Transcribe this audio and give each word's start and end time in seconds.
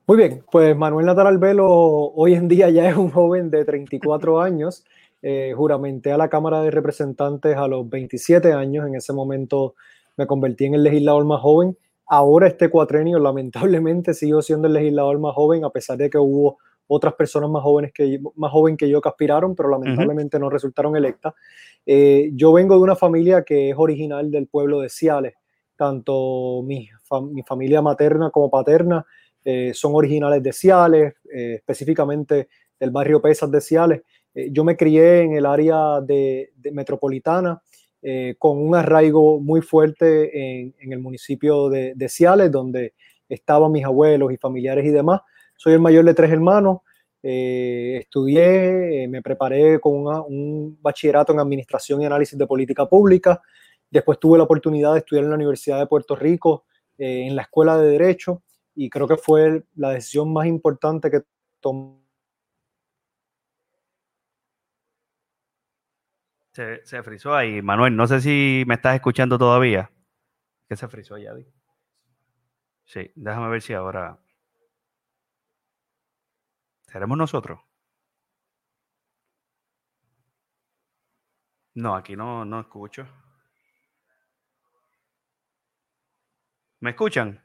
Muy 0.08 0.18
bien, 0.18 0.44
pues 0.52 0.78
Manuel 0.78 1.08
Natal 1.08 1.28
Albelo 1.28 1.68
hoy 1.68 2.36
en 2.36 2.48
día 2.48 2.70
ya 2.70 2.88
es 2.90 2.96
un 2.96 3.10
joven 3.10 3.50
de 3.50 3.66
34 3.66 4.42
años. 4.42 4.86
Eh, 5.22 5.54
juramenté 5.56 6.12
a 6.12 6.18
la 6.18 6.30
Cámara 6.30 6.62
de 6.62 6.70
Representantes 6.70 7.58
a 7.58 7.68
los 7.68 7.90
27 7.90 8.54
años. 8.54 8.88
En 8.88 8.96
ese 8.96 9.14
momento 9.14 9.74
me 10.18 10.28
convertí 10.28 10.66
en 10.66 10.76
el 10.76 10.84
legislador 10.84 11.26
más 11.26 11.42
joven. 11.42 11.76
Ahora 12.06 12.48
este 12.48 12.70
cuatrenio, 12.70 13.18
lamentablemente, 13.18 14.14
sigo 14.14 14.44
siendo 14.44 14.68
el 14.68 14.74
legislador 14.74 15.18
más 15.18 15.34
joven, 15.34 15.66
a 15.66 15.72
pesar 15.72 15.98
de 15.98 16.10
que 16.10 16.20
hubo 16.20 16.60
otras 16.88 17.16
personas 17.16 17.50
más 17.50 17.64
jóvenes 17.64 17.92
que, 17.92 18.20
más 18.36 18.52
joven 18.52 18.78
que 18.78 18.88
yo 18.88 19.02
que 19.02 19.10
aspiraron, 19.10 19.56
pero 19.56 19.70
lamentablemente 19.70 20.38
uh 20.38 20.40
-huh. 20.40 20.44
no 20.44 20.50
resultaron 20.52 20.96
electas. 20.96 21.34
Eh, 21.88 22.30
yo 22.34 22.54
vengo 22.54 22.76
de 22.76 22.82
una 22.82 22.96
familia 22.96 23.44
que 23.44 23.72
es 23.72 23.76
original 23.76 24.30
del 24.30 24.46
pueblo 24.48 24.82
de 24.82 24.90
Ciales 24.90 25.34
tanto 25.76 26.62
mi, 26.64 26.90
mi, 27.32 27.44
familia 27.44 27.82
materna 27.82 28.30
como 28.30 28.50
paterna 28.50 29.06
eh, 29.44 29.72
son 29.76 29.94
originales 29.94 30.42
de 30.42 30.52
Ciales, 30.52 31.14
eh, 31.32 31.56
específicamente 31.56 32.50
del 32.80 32.90
barrio 32.90 33.22
Pesas 33.22 33.52
de 33.52 33.62
Ciales. 33.62 34.02
Eh, 34.34 34.50
yo 34.52 34.64
me 34.64 34.76
crié 34.76 35.22
en 35.22 35.34
el 35.34 35.46
área 35.46 36.02
de, 36.02 36.52
de 36.58 36.72
metropolitana 36.72 37.62
con 38.38 38.60
un 38.60 38.76
arraigo 38.76 39.40
muy 39.40 39.62
fuerte 39.62 40.60
en, 40.60 40.76
en 40.80 40.94
el 40.94 41.00
municipio 41.00 41.70
de, 41.70 41.94
de, 41.96 42.08
Ciales, 42.08 42.52
donde 42.52 42.94
estaban 43.28 43.72
mis 43.72 43.84
abuelos 43.84 44.32
y 44.32 44.38
familiares 44.38 44.86
y 44.86 44.92
demás. 44.92 45.22
Soy 45.58 45.74
el 45.74 45.80
mayor 45.80 46.06
de 46.06 46.14
tres 46.14 46.30
hermanos. 46.30 46.82
estudié, 47.24 49.08
me 49.10 49.24
preparé 49.24 49.80
con 49.80 49.96
una, 49.96 50.22
un 50.22 50.78
bachillerato 50.84 51.34
en 51.34 51.40
Administración 51.40 52.00
y 52.04 52.06
Análisis 52.06 52.38
de 52.38 52.46
Política 52.46 52.86
Pública. 52.86 53.42
Después 53.90 54.20
tuve 54.20 54.38
la 54.38 54.44
oportunidad 54.44 54.94
de 54.94 55.00
estudiar 55.00 55.24
en 55.26 55.30
la 55.32 55.36
Universidad 55.36 55.80
de 55.80 55.88
Puerto 55.88 56.16
Rico, 56.16 56.66
eh, 56.98 57.28
en 57.28 57.36
la 57.36 57.44
Escuela 57.44 57.78
de 57.78 57.90
Derecho, 57.92 58.44
y 58.74 58.90
creo 58.90 59.08
que 59.08 59.18
fue 59.18 59.64
la 59.76 59.92
decisión 59.92 60.34
más 60.34 60.48
importante 60.48 61.10
que 61.10 61.22
tomé. 61.60 62.04
Se, 66.54 66.86
se 66.86 67.04
frizó 67.04 67.36
ahí, 67.36 67.62
Manuel. 67.62 67.96
No 67.96 68.08
sé 68.08 68.22
si 68.22 68.64
me 68.66 68.76
estás 68.76 68.96
escuchando 68.96 69.38
todavía. 69.38 69.92
¿Qué 70.70 70.76
se 70.76 70.88
frizó 70.88 71.16
allá? 71.16 71.34
Sí, 72.86 73.12
déjame 73.16 73.50
ver 73.50 73.62
si 73.62 73.74
ahora. 73.74 74.20
¿Seremos 76.88 77.18
nosotros? 77.18 77.60
No, 81.76 81.96
aquí 81.96 82.16
no, 82.16 82.46
no 82.46 82.62
escucho. 82.62 83.06
¿Me 86.86 86.92
escuchan? 86.92 87.42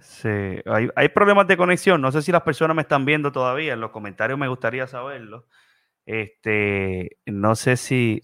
Sí, 0.00 0.28
hay, 0.28 0.88
hay, 0.96 1.08
problemas 1.10 1.46
de 1.46 1.56
conexión. 1.56 2.00
No 2.00 2.10
sé 2.10 2.20
si 2.22 2.32
las 2.32 2.42
personas 2.42 2.74
me 2.74 2.82
están 2.82 3.04
viendo 3.04 3.30
todavía. 3.30 3.74
En 3.74 3.80
los 3.80 3.92
comentarios 3.92 4.40
me 4.40 4.48
gustaría 4.48 4.88
saberlo. 4.88 5.46
Este, 6.04 7.18
no 7.26 7.54
sé 7.54 7.76
si. 7.76 8.22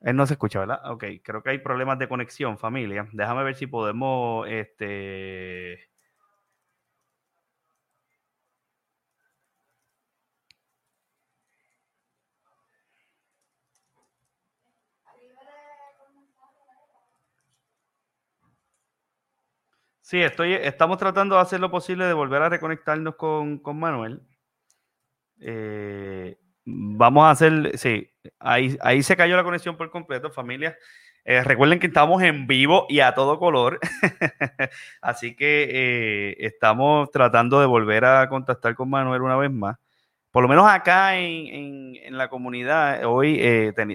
Él 0.00 0.16
no 0.16 0.26
se 0.26 0.34
escucha, 0.34 0.58
¿verdad? 0.58 0.80
Ok, 0.90 1.04
creo 1.22 1.44
que 1.44 1.50
hay 1.50 1.58
problemas 1.58 2.00
de 2.00 2.08
conexión, 2.08 2.58
familia. 2.58 3.08
Déjame 3.12 3.44
ver 3.44 3.54
si 3.54 3.68
podemos, 3.68 4.48
este. 4.48 5.91
Sí, 20.12 20.20
estoy, 20.20 20.52
estamos 20.52 20.98
tratando 20.98 21.36
de 21.36 21.40
hacer 21.40 21.58
lo 21.58 21.70
posible 21.70 22.04
de 22.04 22.12
volver 22.12 22.42
a 22.42 22.50
reconectarnos 22.50 23.14
con, 23.14 23.56
con 23.56 23.80
Manuel. 23.80 24.20
Eh, 25.40 26.36
vamos 26.66 27.24
a 27.24 27.30
hacer, 27.30 27.78
sí, 27.78 28.10
ahí, 28.38 28.76
ahí 28.82 29.02
se 29.02 29.16
cayó 29.16 29.36
la 29.36 29.42
conexión 29.42 29.74
por 29.78 29.90
completo, 29.90 30.30
familia. 30.30 30.76
Eh, 31.24 31.42
recuerden 31.42 31.78
que 31.78 31.86
estamos 31.86 32.22
en 32.22 32.46
vivo 32.46 32.84
y 32.90 33.00
a 33.00 33.14
todo 33.14 33.38
color, 33.38 33.80
así 35.00 35.34
que 35.34 35.70
eh, 35.72 36.36
estamos 36.40 37.10
tratando 37.10 37.58
de 37.58 37.64
volver 37.66 38.04
a 38.04 38.28
contactar 38.28 38.74
con 38.74 38.90
Manuel 38.90 39.22
una 39.22 39.36
vez 39.36 39.50
más. 39.50 39.78
Por 40.30 40.42
lo 40.42 40.48
menos 40.50 40.68
acá 40.68 41.16
en, 41.16 41.46
en, 41.46 41.96
en 42.02 42.18
la 42.18 42.28
comunidad, 42.28 43.02
hoy 43.06 43.40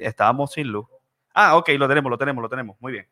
estábamos 0.02 0.52
sin 0.52 0.70
luz. 0.70 0.88
Ah, 1.36 1.58
ok, 1.58 1.70
lo 1.78 1.88
tenemos, 1.88 2.10
lo 2.10 2.18
tenemos, 2.18 2.42
lo 2.42 2.50
tenemos. 2.50 2.76
Muy 2.80 2.94
bien. 2.94 3.08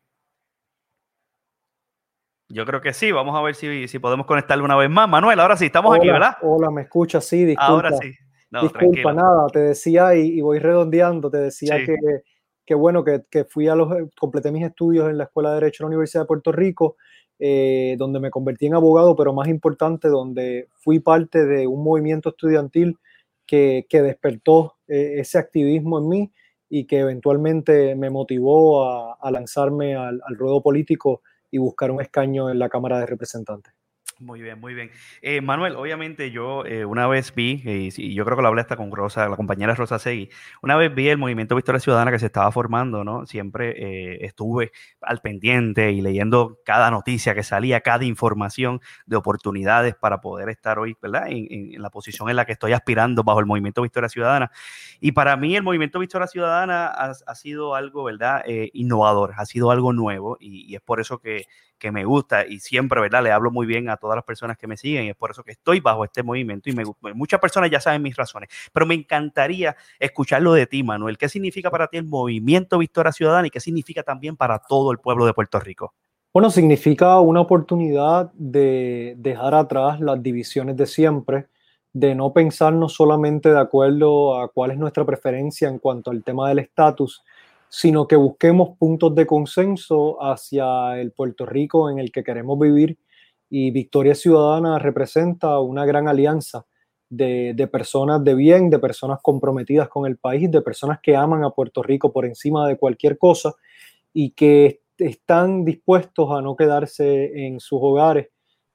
Yo 2.48 2.64
creo 2.64 2.80
que 2.80 2.92
sí, 2.92 3.10
vamos 3.10 3.36
a 3.36 3.42
ver 3.42 3.54
si, 3.54 3.88
si 3.88 3.98
podemos 3.98 4.26
conectarle 4.26 4.62
una 4.64 4.76
vez 4.76 4.88
más. 4.88 5.08
Manuel, 5.08 5.40
ahora 5.40 5.56
sí, 5.56 5.66
estamos 5.66 5.90
hola, 5.90 5.98
aquí, 5.98 6.08
¿verdad? 6.08 6.36
Hola, 6.42 6.70
me 6.70 6.82
escuchas, 6.82 7.24
sí, 7.24 7.44
disculpa. 7.44 7.66
Ahora 7.66 7.92
sí. 7.96 8.12
No, 8.50 8.62
disculpa, 8.62 8.78
tranquilo. 8.78 9.12
nada, 9.12 9.46
te 9.52 9.58
decía 9.58 10.14
y, 10.14 10.38
y, 10.38 10.40
voy 10.40 10.60
redondeando, 10.60 11.28
te 11.30 11.38
decía 11.38 11.78
Sí. 11.78 11.86
que, 11.86 11.96
que 12.64 12.74
bueno, 12.74 13.02
que, 13.02 13.22
que 13.28 13.44
fui 13.44 13.66
a 13.66 13.74
los, 13.74 13.92
completé 14.18 14.52
mis 14.52 14.64
estudios 14.64 15.10
en 15.10 15.18
la 15.18 15.24
Escuela 15.24 15.50
de 15.50 15.54
Derecho 15.56 15.82
de 15.82 15.84
la 15.86 15.88
Universidad 15.88 16.22
de 16.22 16.26
Puerto 16.28 16.52
Rico, 16.52 16.96
eh, 17.40 17.96
donde 17.98 18.20
me 18.20 18.30
convertí 18.30 18.66
en 18.66 18.74
abogado, 18.74 19.16
pero 19.16 19.32
más 19.32 19.48
importante, 19.48 20.08
donde 20.08 20.68
fui 20.74 21.00
parte 21.00 21.44
de 21.44 21.66
un 21.66 21.82
movimiento 21.82 22.28
estudiantil 22.30 22.96
que, 23.46 23.86
que 23.88 24.02
despertó 24.02 24.76
eh, 24.86 25.16
ese 25.18 25.38
activismo 25.38 25.98
en 25.98 26.08
mí 26.08 26.32
y 26.68 26.86
que 26.86 27.00
eventualmente 27.00 27.94
me 27.96 28.10
motivó 28.10 28.84
a, 28.84 29.14
a 29.20 29.30
lanzarme 29.32 29.96
al, 29.96 30.20
al 30.24 30.36
ruedo 30.36 30.62
político 30.62 31.22
y 31.50 31.58
buscar 31.58 31.90
un 31.90 32.00
escaño 32.00 32.50
en 32.50 32.58
la 32.58 32.68
Cámara 32.68 33.00
de 33.00 33.06
Representantes. 33.06 33.72
Muy 34.18 34.40
bien, 34.40 34.58
muy 34.58 34.72
bien. 34.72 34.90
Eh, 35.20 35.42
Manuel, 35.42 35.76
obviamente 35.76 36.30
yo 36.30 36.64
eh, 36.64 36.86
una 36.86 37.06
vez 37.06 37.34
vi, 37.34 37.62
eh, 37.66 37.90
y 37.94 38.14
yo 38.14 38.24
creo 38.24 38.34
que 38.34 38.42
lo 38.42 38.48
hablé 38.48 38.62
hasta 38.62 38.74
con 38.74 38.90
Rosa, 38.90 39.28
la 39.28 39.36
compañera 39.36 39.74
Rosa 39.74 39.98
Segui, 39.98 40.30
una 40.62 40.74
vez 40.74 40.94
vi 40.94 41.08
el 41.10 41.18
movimiento 41.18 41.54
Victoria 41.54 41.80
Ciudadana 41.80 42.10
que 42.10 42.18
se 42.18 42.24
estaba 42.24 42.50
formando, 42.50 43.04
¿no? 43.04 43.26
Siempre 43.26 43.74
eh, 43.76 44.24
estuve 44.24 44.72
al 45.02 45.20
pendiente 45.20 45.92
y 45.92 46.00
leyendo 46.00 46.58
cada 46.64 46.90
noticia 46.90 47.34
que 47.34 47.42
salía, 47.42 47.82
cada 47.82 48.06
información 48.06 48.80
de 49.04 49.16
oportunidades 49.16 49.94
para 49.94 50.22
poder 50.22 50.48
estar 50.48 50.78
hoy, 50.78 50.96
¿verdad? 51.02 51.26
En, 51.28 51.46
en, 51.50 51.74
en 51.74 51.82
la 51.82 51.90
posición 51.90 52.30
en 52.30 52.36
la 52.36 52.46
que 52.46 52.52
estoy 52.52 52.72
aspirando 52.72 53.22
bajo 53.22 53.40
el 53.40 53.46
movimiento 53.46 53.82
Victoria 53.82 54.08
Ciudadana. 54.08 54.50
Y 54.98 55.12
para 55.12 55.36
mí 55.36 55.54
el 55.56 55.62
movimiento 55.62 55.98
Victoria 55.98 56.26
Ciudadana 56.26 56.86
ha, 56.86 57.12
ha 57.26 57.34
sido 57.34 57.74
algo, 57.74 58.04
¿verdad? 58.04 58.42
Eh, 58.46 58.70
innovador, 58.72 59.34
ha 59.36 59.44
sido 59.44 59.70
algo 59.70 59.92
nuevo 59.92 60.38
y, 60.40 60.64
y 60.72 60.74
es 60.74 60.80
por 60.80 61.00
eso 61.00 61.18
que, 61.18 61.44
que 61.78 61.92
me 61.92 62.04
gusta 62.04 62.46
y 62.46 62.60
siempre, 62.60 63.00
¿verdad? 63.02 63.22
Le 63.22 63.30
hablo 63.32 63.50
muy 63.50 63.66
bien 63.66 63.90
a 63.90 63.96
todas 64.06 64.16
las 64.16 64.24
personas 64.24 64.56
que 64.56 64.68
me 64.68 64.76
siguen 64.76 65.04
y 65.04 65.08
es 65.10 65.16
por 65.16 65.32
eso 65.32 65.42
que 65.42 65.50
estoy 65.50 65.80
bajo 65.80 66.04
este 66.04 66.22
movimiento 66.22 66.70
y 66.70 66.72
me, 66.72 66.84
muchas 67.12 67.40
personas 67.40 67.70
ya 67.70 67.80
saben 67.80 68.02
mis 68.02 68.14
razones, 68.14 68.48
pero 68.72 68.86
me 68.86 68.94
encantaría 68.94 69.76
escucharlo 69.98 70.52
de 70.52 70.66
ti, 70.66 70.84
Manuel. 70.84 71.18
¿Qué 71.18 71.28
significa 71.28 71.70
para 71.70 71.88
ti 71.88 71.96
el 71.96 72.04
movimiento 72.04 72.78
Victoria 72.78 73.10
Ciudadana 73.10 73.48
y 73.48 73.50
qué 73.50 73.58
significa 73.58 74.04
también 74.04 74.36
para 74.36 74.60
todo 74.60 74.92
el 74.92 74.98
pueblo 74.98 75.26
de 75.26 75.34
Puerto 75.34 75.58
Rico? 75.58 75.92
Bueno, 76.32 76.50
significa 76.50 77.18
una 77.18 77.40
oportunidad 77.40 78.30
de 78.34 79.14
dejar 79.18 79.54
atrás 79.54 80.00
las 80.00 80.22
divisiones 80.22 80.76
de 80.76 80.86
siempre, 80.86 81.48
de 81.92 82.14
no 82.14 82.32
pensarnos 82.32 82.92
solamente 82.92 83.48
de 83.48 83.58
acuerdo 83.58 84.38
a 84.38 84.48
cuál 84.48 84.70
es 84.70 84.78
nuestra 84.78 85.04
preferencia 85.04 85.68
en 85.68 85.78
cuanto 85.78 86.12
al 86.12 86.22
tema 86.22 86.48
del 86.48 86.60
estatus, 86.60 87.24
sino 87.68 88.06
que 88.06 88.16
busquemos 88.16 88.76
puntos 88.78 89.14
de 89.14 89.26
consenso 89.26 90.22
hacia 90.22 91.00
el 91.00 91.10
Puerto 91.10 91.44
Rico 91.46 91.90
en 91.90 91.98
el 91.98 92.12
que 92.12 92.22
queremos 92.22 92.58
vivir. 92.58 92.98
Y 93.48 93.70
Victoria 93.70 94.14
Ciudadana 94.14 94.78
representa 94.78 95.60
una 95.60 95.84
gran 95.84 96.08
alianza 96.08 96.66
de, 97.08 97.68
personas 97.70 98.22
de 98.24 98.34
bien, 98.34 98.70
de 98.70 98.78
personas 98.78 99.20
comprometidas 99.22 99.88
con 99.88 100.06
el 100.06 100.16
país, 100.16 100.50
de 100.50 100.62
personas 100.62 100.98
que 101.02 101.16
aman 101.16 101.44
a 101.44 101.50
Puerto 101.50 101.82
Rico 101.82 102.12
por 102.12 102.26
encima 102.26 102.66
de 102.66 102.76
cualquier 102.76 103.18
cosa 103.18 103.54
y 104.12 104.30
que 104.30 104.80
están 104.98 105.64
dispuestos 105.64 106.30
a 106.30 106.40
no 106.40 106.56
quedarse 106.56 107.46
en 107.46 107.60
sus 107.60 107.78
hogares 107.82 108.28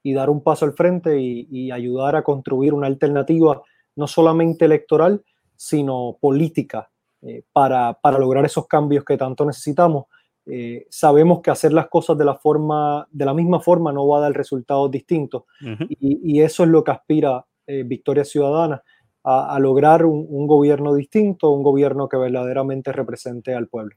y 0.04 0.14
dar 0.14 0.30
un 0.30 0.42
paso 0.42 0.66
al 0.66 0.74
frente 0.74 1.20
y, 1.20 1.72
ayudar 1.72 2.16
a 2.16 2.24
construir 2.24 2.74
una 2.74 2.88
alternativa 2.88 3.62
no 3.96 4.08
solamente 4.08 4.66
electoral, 4.66 5.24
sino 5.56 6.18
política 6.20 6.90
eh, 7.22 7.44
para, 7.52 7.98
lograr 8.18 8.46
esos 8.46 8.68
cambios 8.68 9.04
que 9.04 9.18
tanto 9.18 9.46
necesitamos. 9.46 10.06
Eh, 10.54 10.86
sabemos 10.90 11.40
que 11.40 11.50
hacer 11.50 11.72
las 11.72 11.88
cosas 11.88 12.18
de 12.18 12.26
la, 12.26 12.36
forma, 12.36 13.08
de 13.10 13.24
la 13.24 13.34
misma 13.34 13.62
forma 13.62 13.94
no 13.94 14.06
va 14.06 14.18
a 14.18 14.22
dar 14.24 14.34
resultados 14.34 14.92
distintos 14.92 15.44
uh 15.62 15.66
-huh. 15.66 15.88
y, 15.88 16.20
y, 16.34 16.42
eso 16.42 16.64
es 16.64 16.70
lo 16.70 16.84
que 16.84 16.92
aspira 16.92 17.46
eh, 17.68 17.84
Victoria 17.86 18.26
Ciudadana, 18.26 18.84
a, 19.24 19.56
a 19.56 19.60
lograr 19.60 20.04
un, 20.04 20.26
un, 20.28 20.48
gobierno 20.48 20.94
distinto, 20.94 21.52
un 21.52 21.64
gobierno 21.64 22.10
que 22.10 22.18
verdaderamente 22.18 22.92
represente 22.92 23.56
al 23.56 23.70
pueblo. 23.70 23.96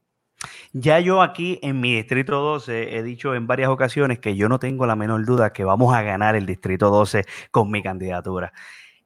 Ya 0.73 1.01
yo 1.01 1.23
aquí 1.23 1.59
en 1.61 1.81
mi 1.81 1.97
distrito 1.97 2.41
12 2.41 2.99
he 2.99 3.03
dicho 3.03 3.35
en 3.35 3.49
varias 3.49 3.71
ocasiones 3.71 4.21
que 4.21 4.37
yo 4.37 4.49
no 4.49 4.61
tengo 4.61 4.87
la 4.87 4.95
menor 4.95 5.25
duda 5.25 5.53
que 5.53 5.65
vamos 5.65 5.93
a 5.93 6.03
ganar 6.03 6.37
el 6.37 6.47
distrito 6.47 6.89
12 6.89 7.25
con 7.51 7.69
mi 7.69 7.83
candidatura. 7.83 8.53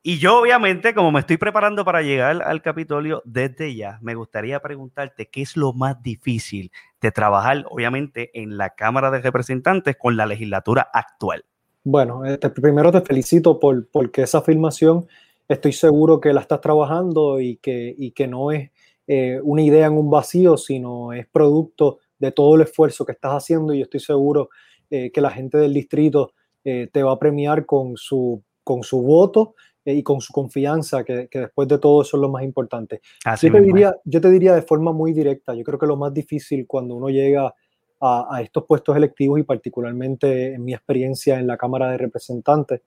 Y 0.03 0.19
yo 0.19 0.41
obviamente, 0.41 0.95
como 0.95 1.11
me 1.11 1.21
estoy 1.21 1.39
preparando 1.39 1.85
para 1.85 2.03
llegar 2.03 2.41
al 2.43 2.63
Capitolio 2.63 3.21
desde 3.25 3.75
ya, 3.75 3.99
me 4.01 4.15
gustaría 4.15 4.61
preguntarte 4.61 5.29
qué 5.29 5.43
es 5.43 5.57
lo 5.57 5.73
más 5.73 6.01
difícil 6.03 6.71
de 7.01 7.11
trabajar, 7.11 7.65
obviamente, 7.69 8.31
en 8.41 8.57
la 8.57 8.71
Cámara 8.71 9.11
de 9.11 9.21
Representantes 9.21 9.97
con 9.99 10.17
la 10.17 10.25
legislatura 10.25 10.89
actual. 10.93 11.45
Bueno, 11.83 12.25
este, 12.25 12.51
primero 12.51 12.93
te 12.93 13.01
felicito 13.01 13.59
por 13.59 13.89
porque 13.89 14.23
esa 14.23 14.39
afirmación 14.39 15.07
estoy 15.49 15.73
seguro 15.73 16.21
que 16.21 16.33
la 16.33 16.43
estás 16.43 16.61
trabajando 16.61 17.41
y 17.41 17.57
que, 17.57 18.27
no 18.29 18.53
es 18.53 18.71
eh, 19.07 19.41
una 19.43 19.63
idea 19.63 19.87
en 19.87 19.95
un 19.95 20.11
vacío, 20.11 20.57
sino 20.57 21.13
es 21.13 21.27
producto 21.27 21.99
de 22.19 22.31
todo 22.31 22.55
el 22.55 22.63
esfuerzo 22.63 23.05
que 23.05 23.13
estás 23.13 23.33
haciendo 23.33 23.75
y 23.75 23.83
estoy 23.83 24.01
seguro 24.01 24.51
eh, 24.91 25.11
que 25.11 25.21
la 25.21 25.31
gente 25.31 25.59
del 25.59 25.75
distrito 25.75 26.33
eh, 26.65 26.89
te 26.93 27.03
va 27.03 27.13
a 27.13 27.19
premiar 27.19 27.65
con 27.67 27.97
su, 27.97 28.43
con 28.63 28.83
su 28.83 29.03
voto 29.03 29.55
eh, 29.89 29.95
y 29.95 30.03
con 30.03 30.21
su 30.21 30.35
confianza, 30.35 31.03
que, 31.03 31.29
que, 31.29 31.41
después 31.41 31.67
de 31.67 31.79
todo 31.79 32.03
eso 32.03 32.19
es 32.19 32.21
lo 32.21 32.29
más 32.29 32.43
importante. 32.43 33.01
yo, 33.41 33.51
te 33.51 33.61
diría, 33.63 33.97
yo 34.05 34.21
te 34.21 34.29
diría 34.29 34.55
de 34.55 34.61
forma 34.61 34.93
muy 34.93 35.15
directa, 35.15 35.55
yo 35.55 35.65
creo 35.65 35.79
que 35.79 35.87
lo 35.87 35.97
más 35.97 36.13
difícil 36.13 36.67
cuando 36.67 36.95
uno 36.95 37.09
llega 37.09 37.55
a, 38.01 38.37
a, 38.37 38.43
estos 38.43 38.67
puestos 38.67 38.95
electivos 38.95 39.41
y 39.41 39.45
particularmente 39.45 40.53
en 40.53 40.63
mi 40.63 40.75
experiencia 40.75 41.39
en 41.39 41.47
la 41.47 41.57
Cámara 41.57 41.91
de 41.91 41.97
Representantes, 41.97 42.83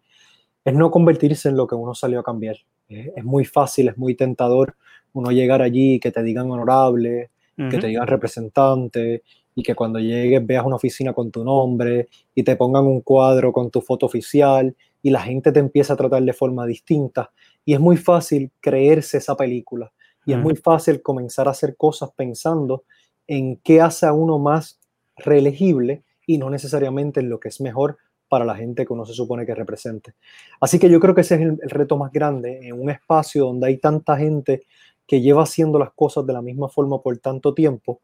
es 0.64 0.74
no 0.76 0.92
convertirse 0.92 1.50
en 1.50 1.58
lo 1.58 1.66
que 1.66 1.74
uno 1.74 1.96
salió 1.96 2.20
a 2.20 2.24
cambiar. 2.24 2.58
Eh, 2.88 3.12
es 3.16 3.24
muy 3.24 3.46
fácil, 3.46 3.90
es 3.90 3.98
muy 3.98 4.14
tentador 4.14 4.76
uno 5.14 5.32
llegar 5.32 5.64
allí 5.64 5.96
y 5.96 6.00
que 6.00 6.12
te 6.12 6.22
digan 6.22 6.52
honorable, 6.52 7.32
uh 7.58 7.64
-huh. 7.64 7.72
que 7.72 7.80
te 7.80 7.88
digan 7.88 8.06
representante 8.06 9.24
y 9.56 9.64
que 9.64 9.74
cuando 9.74 9.98
llegues 9.98 10.46
veas 10.46 10.64
una 10.64 10.76
oficina 10.76 11.14
con 11.14 11.32
tu 11.32 11.44
nombre 11.44 12.10
y 12.36 12.44
te 12.44 12.56
pongan 12.56 12.86
un 12.86 13.02
cuadro 13.02 13.52
con 13.52 13.72
tu 13.72 13.82
foto 13.82 14.06
oficial 14.06 14.76
y 15.02 15.10
la 15.10 15.22
gente 15.22 15.52
te 15.52 15.60
empieza 15.60 15.94
a 15.94 15.98
tratar 15.98 16.24
de 16.24 16.34
forma 16.34 16.66
distinta. 16.66 17.32
Y 17.66 17.74
es 17.74 17.80
muy 17.80 17.98
fácil 17.98 18.52
creerse 18.60 19.18
esa 19.18 19.36
película 19.36 19.92
y 20.26 20.34
es 20.34 20.40
muy 20.40 20.56
fácil 20.56 21.02
comenzar 21.02 21.48
a 21.48 21.52
hacer 21.52 21.76
cosas 21.76 22.12
pensando 22.16 22.84
en 23.28 23.58
qué 23.58 23.82
hace 23.82 24.06
a 24.06 24.14
uno 24.14 24.38
más 24.38 24.80
reelegible 25.18 26.04
y 26.28 26.38
no 26.38 26.50
necesariamente 26.50 27.20
en 27.20 27.30
lo 27.30 27.40
que 27.40 27.50
es 27.50 27.60
mejor 27.60 27.98
para 28.30 28.46
la 28.46 28.56
gente 28.56 28.86
que 28.86 28.94
uno 28.94 29.06
se 29.06 29.14
supone 29.14 29.46
que 29.46 29.56
represente. 29.56 30.14
Así 30.60 30.80
que 30.80 30.90
yo 30.90 31.00
creo 31.00 31.16
que 31.16 31.22
ese 31.22 31.36
es 31.36 31.42
el, 31.42 31.60
el 31.62 31.70
reto 31.70 31.98
más 31.98 32.12
grande 32.12 32.60
en 32.68 32.80
un 32.80 32.90
espacio 32.90 33.46
donde 33.46 33.68
hay 33.68 33.78
tanta 33.78 34.16
gente 34.16 34.64
que 35.08 35.22
lleva 35.22 35.44
haciendo 35.44 35.80
las 35.80 35.92
cosas 35.92 36.26
de 36.26 36.34
la 36.34 36.42
misma 36.42 36.70
forma 36.70 37.02
por 37.02 37.18
tanto 37.18 37.54
tiempo, 37.54 38.00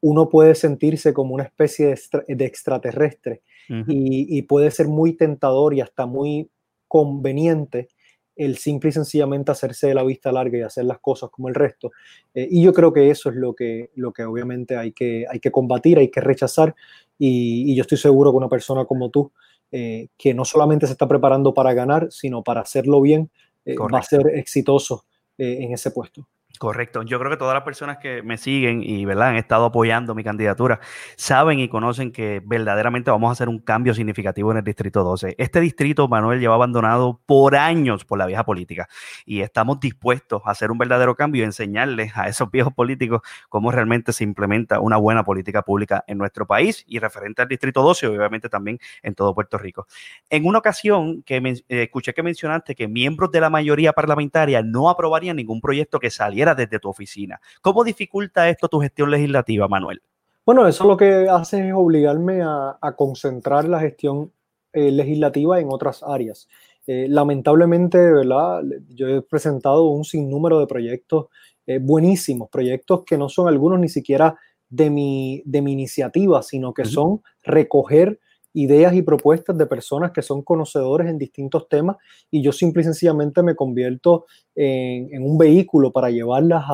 uno 0.00 0.28
puede 0.28 0.54
sentirse 0.54 1.12
como 1.12 1.34
una 1.34 1.44
especie 1.44 1.86
de, 1.86 1.92
extra, 1.92 2.24
de 2.26 2.44
extraterrestre 2.44 3.42
uh 3.68 3.74
-huh. 3.74 3.84
y, 3.88 4.38
y, 4.38 4.42
puede 4.42 4.70
ser 4.70 4.88
muy 4.88 5.14
tentador 5.14 5.74
y 5.74 5.80
hasta 5.80 6.06
muy 6.06 6.48
conveniente 6.86 7.88
el 8.36 8.56
simple 8.56 8.90
y 8.90 8.92
sencillamente 8.92 9.50
hacerse 9.50 9.88
de 9.88 9.94
la 9.94 10.04
vista 10.04 10.30
larga 10.30 10.58
y 10.58 10.62
hacer 10.62 10.84
las 10.84 11.00
cosas 11.00 11.28
como 11.30 11.48
el 11.48 11.56
resto. 11.56 11.90
Eh, 12.34 12.46
y 12.48 12.62
yo 12.62 12.72
creo 12.72 12.92
que 12.92 13.10
eso 13.10 13.30
es 13.30 13.36
lo 13.36 13.52
que, 13.54 13.90
lo 13.96 14.12
que 14.12 14.24
obviamente 14.24 14.76
hay 14.76 14.92
que, 14.92 15.26
hay 15.28 15.40
que 15.40 15.50
combatir, 15.50 15.98
hay 15.98 16.08
que 16.08 16.20
rechazar. 16.20 16.76
Y, 17.18 17.72
y 17.72 17.74
yo 17.74 17.82
estoy 17.82 17.98
seguro 17.98 18.30
que 18.30 18.36
una 18.36 18.48
persona 18.48 18.84
como 18.84 19.10
tú, 19.10 19.32
eh, 19.70 20.08
que 20.16 20.32
no 20.32 20.46
solamente 20.46 20.86
se 20.86 20.92
está 20.92 21.06
preparando 21.06 21.52
para 21.52 21.74
ganar, 21.74 22.08
sino 22.10 22.42
para 22.42 22.62
hacerlo 22.62 23.02
bien, 23.02 23.30
eh, 23.66 23.76
va 23.76 23.98
a 23.98 24.02
ser 24.02 24.26
exitoso 24.28 25.04
eh, 25.36 25.58
en 25.60 25.74
ese 25.74 25.90
puesto. 25.90 26.26
Correcto. 26.58 27.02
Yo 27.04 27.20
creo 27.20 27.30
que 27.30 27.36
todas 27.36 27.54
las 27.54 27.62
personas 27.62 27.98
que 27.98 28.20
me 28.22 28.36
siguen 28.36 28.82
y 28.82 29.04
¿verdad? 29.04 29.28
han 29.28 29.36
estado 29.36 29.66
apoyando 29.66 30.14
mi 30.16 30.24
candidatura 30.24 30.80
saben 31.16 31.60
y 31.60 31.68
conocen 31.68 32.10
que 32.10 32.42
verdaderamente 32.44 33.12
vamos 33.12 33.28
a 33.28 33.32
hacer 33.32 33.48
un 33.48 33.60
cambio 33.60 33.94
significativo 33.94 34.50
en 34.50 34.58
el 34.58 34.64
Distrito 34.64 35.04
12. 35.04 35.36
Este 35.38 35.60
distrito, 35.60 36.08
Manuel, 36.08 36.40
lleva 36.40 36.56
abandonado 36.56 37.20
por 37.26 37.54
años 37.54 38.04
por 38.04 38.18
la 38.18 38.26
vieja 38.26 38.44
política 38.44 38.88
y 39.24 39.42
estamos 39.42 39.78
dispuestos 39.78 40.42
a 40.44 40.50
hacer 40.50 40.72
un 40.72 40.78
verdadero 40.78 41.14
cambio 41.14 41.42
y 41.42 41.44
enseñarles 41.44 42.16
a 42.16 42.26
esos 42.26 42.50
viejos 42.50 42.72
políticos 42.72 43.22
cómo 43.48 43.70
realmente 43.70 44.12
se 44.12 44.24
implementa 44.24 44.80
una 44.80 44.96
buena 44.96 45.22
política 45.22 45.62
pública 45.62 46.02
en 46.08 46.18
nuestro 46.18 46.44
país 46.46 46.82
y 46.88 46.98
referente 46.98 47.42
al 47.42 47.48
Distrito 47.48 47.82
12 47.82 48.06
y 48.06 48.08
obviamente 48.08 48.48
también 48.48 48.80
en 49.04 49.14
todo 49.14 49.32
Puerto 49.32 49.58
Rico. 49.58 49.86
En 50.28 50.44
una 50.44 50.58
ocasión 50.58 51.22
que 51.22 51.40
me, 51.40 51.50
eh, 51.50 51.84
escuché 51.84 52.12
que 52.14 52.24
mencionaste 52.24 52.74
que 52.74 52.88
miembros 52.88 53.30
de 53.30 53.40
la 53.40 53.48
mayoría 53.48 53.92
parlamentaria 53.92 54.60
no 54.62 54.90
aprobarían 54.90 55.36
ningún 55.36 55.60
proyecto 55.60 56.00
que 56.00 56.10
saliera 56.10 56.47
desde 56.54 56.78
tu 56.78 56.88
oficina. 56.88 57.40
¿Cómo 57.60 57.84
dificulta 57.84 58.48
esto 58.48 58.68
tu 58.68 58.80
gestión 58.80 59.10
legislativa, 59.10 59.68
Manuel? 59.68 60.00
Bueno, 60.44 60.66
eso 60.66 60.86
lo 60.86 60.96
que 60.96 61.28
hace 61.28 61.68
es 61.68 61.74
obligarme 61.74 62.40
a, 62.42 62.78
concentrar 62.96 63.68
la 63.68 63.80
gestión 63.80 64.32
eh, 64.72 64.90
legislativa 64.90 65.60
en 65.60 65.68
otras 65.70 66.02
áreas. 66.02 66.48
Eh, 66.86 67.06
lamentablemente, 67.08 67.98
¿verdad? 67.98 68.62
Yo 68.88 69.08
he 69.08 69.20
presentado 69.20 69.88
un 69.88 70.04
sinnúmero 70.04 70.58
de 70.58 70.66
proyectos 70.66 71.26
eh, 71.66 71.78
buenísimos, 71.78 72.48
proyectos 72.48 73.04
que 73.04 73.18
no 73.18 73.28
son 73.28 73.46
algunos 73.46 73.78
ni 73.78 73.90
siquiera 73.90 74.38
de 74.70 74.88
mi, 74.88 75.42
de 75.44 75.60
mi 75.60 75.72
iniciativa, 75.72 76.42
sino 76.42 76.72
que 76.72 76.86
son 76.86 77.22
recoger 77.42 78.18
ideas 78.58 78.92
y 78.94 79.02
propuestas 79.02 79.56
de 79.56 79.66
personas 79.66 80.10
que 80.10 80.20
son 80.20 80.42
conocedores 80.42 81.08
en 81.08 81.16
distintos 81.16 81.68
temas 81.68 81.96
y 82.30 82.42
yo 82.42 82.50
simple 82.50 82.82
y 82.82 82.84
sencillamente 82.84 83.42
me 83.42 83.54
convierto 83.54 84.26
en, 84.54 85.22
un 85.22 85.38
vehículo 85.38 85.92
para 85.92 86.10
llevarlas 86.10 86.64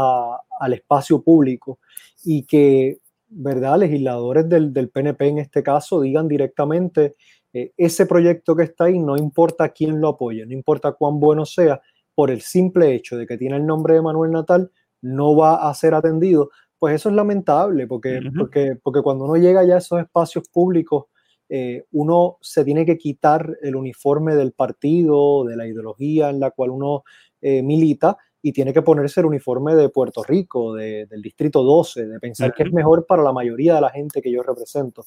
al 0.60 0.72
espacio 0.72 1.22
público 1.22 1.78
y 2.24 2.44
que, 2.44 3.00
¿verdad?, 3.28 3.78
legisladores 3.78 4.48
del, 4.48 4.72
PNP 4.88 5.28
en 5.28 5.38
este 5.38 5.62
caso 5.62 6.00
digan 6.00 6.26
directamente, 6.26 7.16
eh, 7.52 7.72
ese 7.76 8.06
proyecto 8.06 8.56
que 8.56 8.62
está 8.62 8.84
ahí, 8.84 8.98
no 8.98 9.18
importa 9.18 9.68
quién 9.68 10.00
lo 10.00 10.08
apoye, 10.08 10.46
no 10.46 10.54
importa 10.54 10.92
cuán 10.92 11.20
bueno 11.20 11.44
sea, 11.44 11.82
por 12.14 12.30
el 12.30 12.40
simple 12.40 12.94
hecho 12.94 13.18
de 13.18 13.26
que 13.26 13.36
tiene 13.36 13.56
el 13.56 13.66
nombre 13.66 13.94
de 13.94 14.02
Manuel 14.02 14.30
Natal, 14.30 14.70
no 15.02 15.36
va 15.36 15.68
a 15.68 15.74
ser 15.74 15.92
atendido. 15.92 16.48
Pues 16.78 16.94
eso 16.94 17.08
es 17.10 17.14
lamentable, 17.14 17.86
porque, 17.86 18.20
porque, 18.36 18.76
porque 18.82 19.02
cuando 19.02 19.24
uno 19.24 19.36
llega 19.36 19.64
ya 19.64 19.74
a 19.74 19.78
esos 19.78 20.00
espacios 20.00 20.48
públicos, 20.48 21.06
eh, 21.48 21.84
uno 21.92 22.38
se 22.40 22.64
tiene 22.64 22.86
que 22.86 22.96
quitar 22.96 23.58
el 23.62 23.76
uniforme 23.76 24.34
del 24.34 24.52
partido, 24.52 25.44
de 25.44 25.56
la 25.56 25.66
ideología 25.66 26.30
en 26.30 26.40
la 26.40 26.50
cual 26.50 26.70
uno 26.70 27.04
eh, 27.40 27.62
milita 27.62 28.16
y 28.40 28.52
tiene 28.52 28.74
que 28.74 28.82
ponerse 28.82 29.20
el 29.20 29.26
uniforme 29.26 29.74
de 29.74 29.88
Puerto 29.88 30.22
Rico, 30.22 30.74
del 30.74 31.22
Distrito 31.22 31.62
12, 31.62 32.06
de 32.06 32.20
pensar 32.20 32.52
que 32.52 32.64
es 32.64 32.72
mejor 32.74 33.06
para 33.06 33.22
la 33.22 33.32
mayoría 33.32 33.74
de 33.74 33.80
la 33.80 33.88
gente 33.88 34.20
que 34.20 34.30
yo 34.30 34.42
represento. 34.42 35.06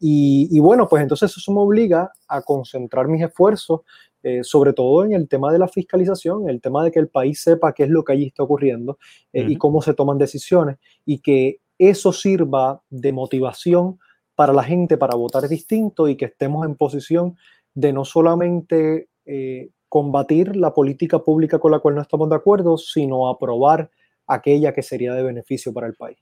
Y, 0.00 0.58
bueno, 0.58 0.88
pues 0.88 1.02
entonces 1.02 1.36
eso 1.36 1.52
me 1.52 1.60
obliga 1.60 2.10
a 2.26 2.40
concentrar 2.40 3.06
mis 3.06 3.22
esfuerzos, 3.22 3.82
eh, 4.22 4.42
sobre 4.42 4.72
todo 4.72 5.04
en 5.04 5.12
el 5.12 5.28
tema 5.28 5.52
de 5.52 5.58
la 5.58 5.68
fiscalización, 5.68 6.48
el 6.48 6.62
tema 6.62 6.82
de 6.82 6.90
que 6.90 6.98
el 6.98 7.08
país 7.08 7.42
sepa 7.42 7.74
qué 7.74 7.82
es 7.82 7.90
lo 7.90 8.02
que 8.04 8.14
allí 8.14 8.28
está 8.28 8.42
ocurriendo 8.42 8.98
y 9.34 9.56
cómo 9.56 9.82
se 9.82 9.92
toman 9.92 10.16
decisiones 10.16 10.78
y 11.04 11.18
que 11.18 11.60
eso 11.78 12.10
sirva 12.14 12.80
de 12.88 13.12
motivación 13.12 13.98
para 14.38 14.52
la 14.52 14.62
gente 14.62 14.96
para 14.96 15.16
votar 15.16 15.48
distinto 15.48 16.06
y 16.06 16.16
que 16.16 16.26
estemos 16.26 16.64
en 16.64 16.76
posición 16.76 17.36
de 17.74 17.92
no 17.92 18.04
solamente 18.04 19.08
eh, 19.26 19.70
combatir 19.88 20.54
la 20.54 20.72
política 20.72 21.18
pública 21.18 21.58
con 21.58 21.72
la 21.72 21.80
cual 21.80 21.96
no 21.96 22.02
estamos 22.02 22.30
de 22.30 22.36
acuerdo, 22.36 22.78
sino 22.78 23.28
aprobar 23.28 23.90
aquella 24.28 24.72
que 24.72 24.84
sería 24.84 25.12
de 25.14 25.24
beneficio 25.24 25.72
para 25.72 25.88
el 25.88 25.96
país. 25.96 26.18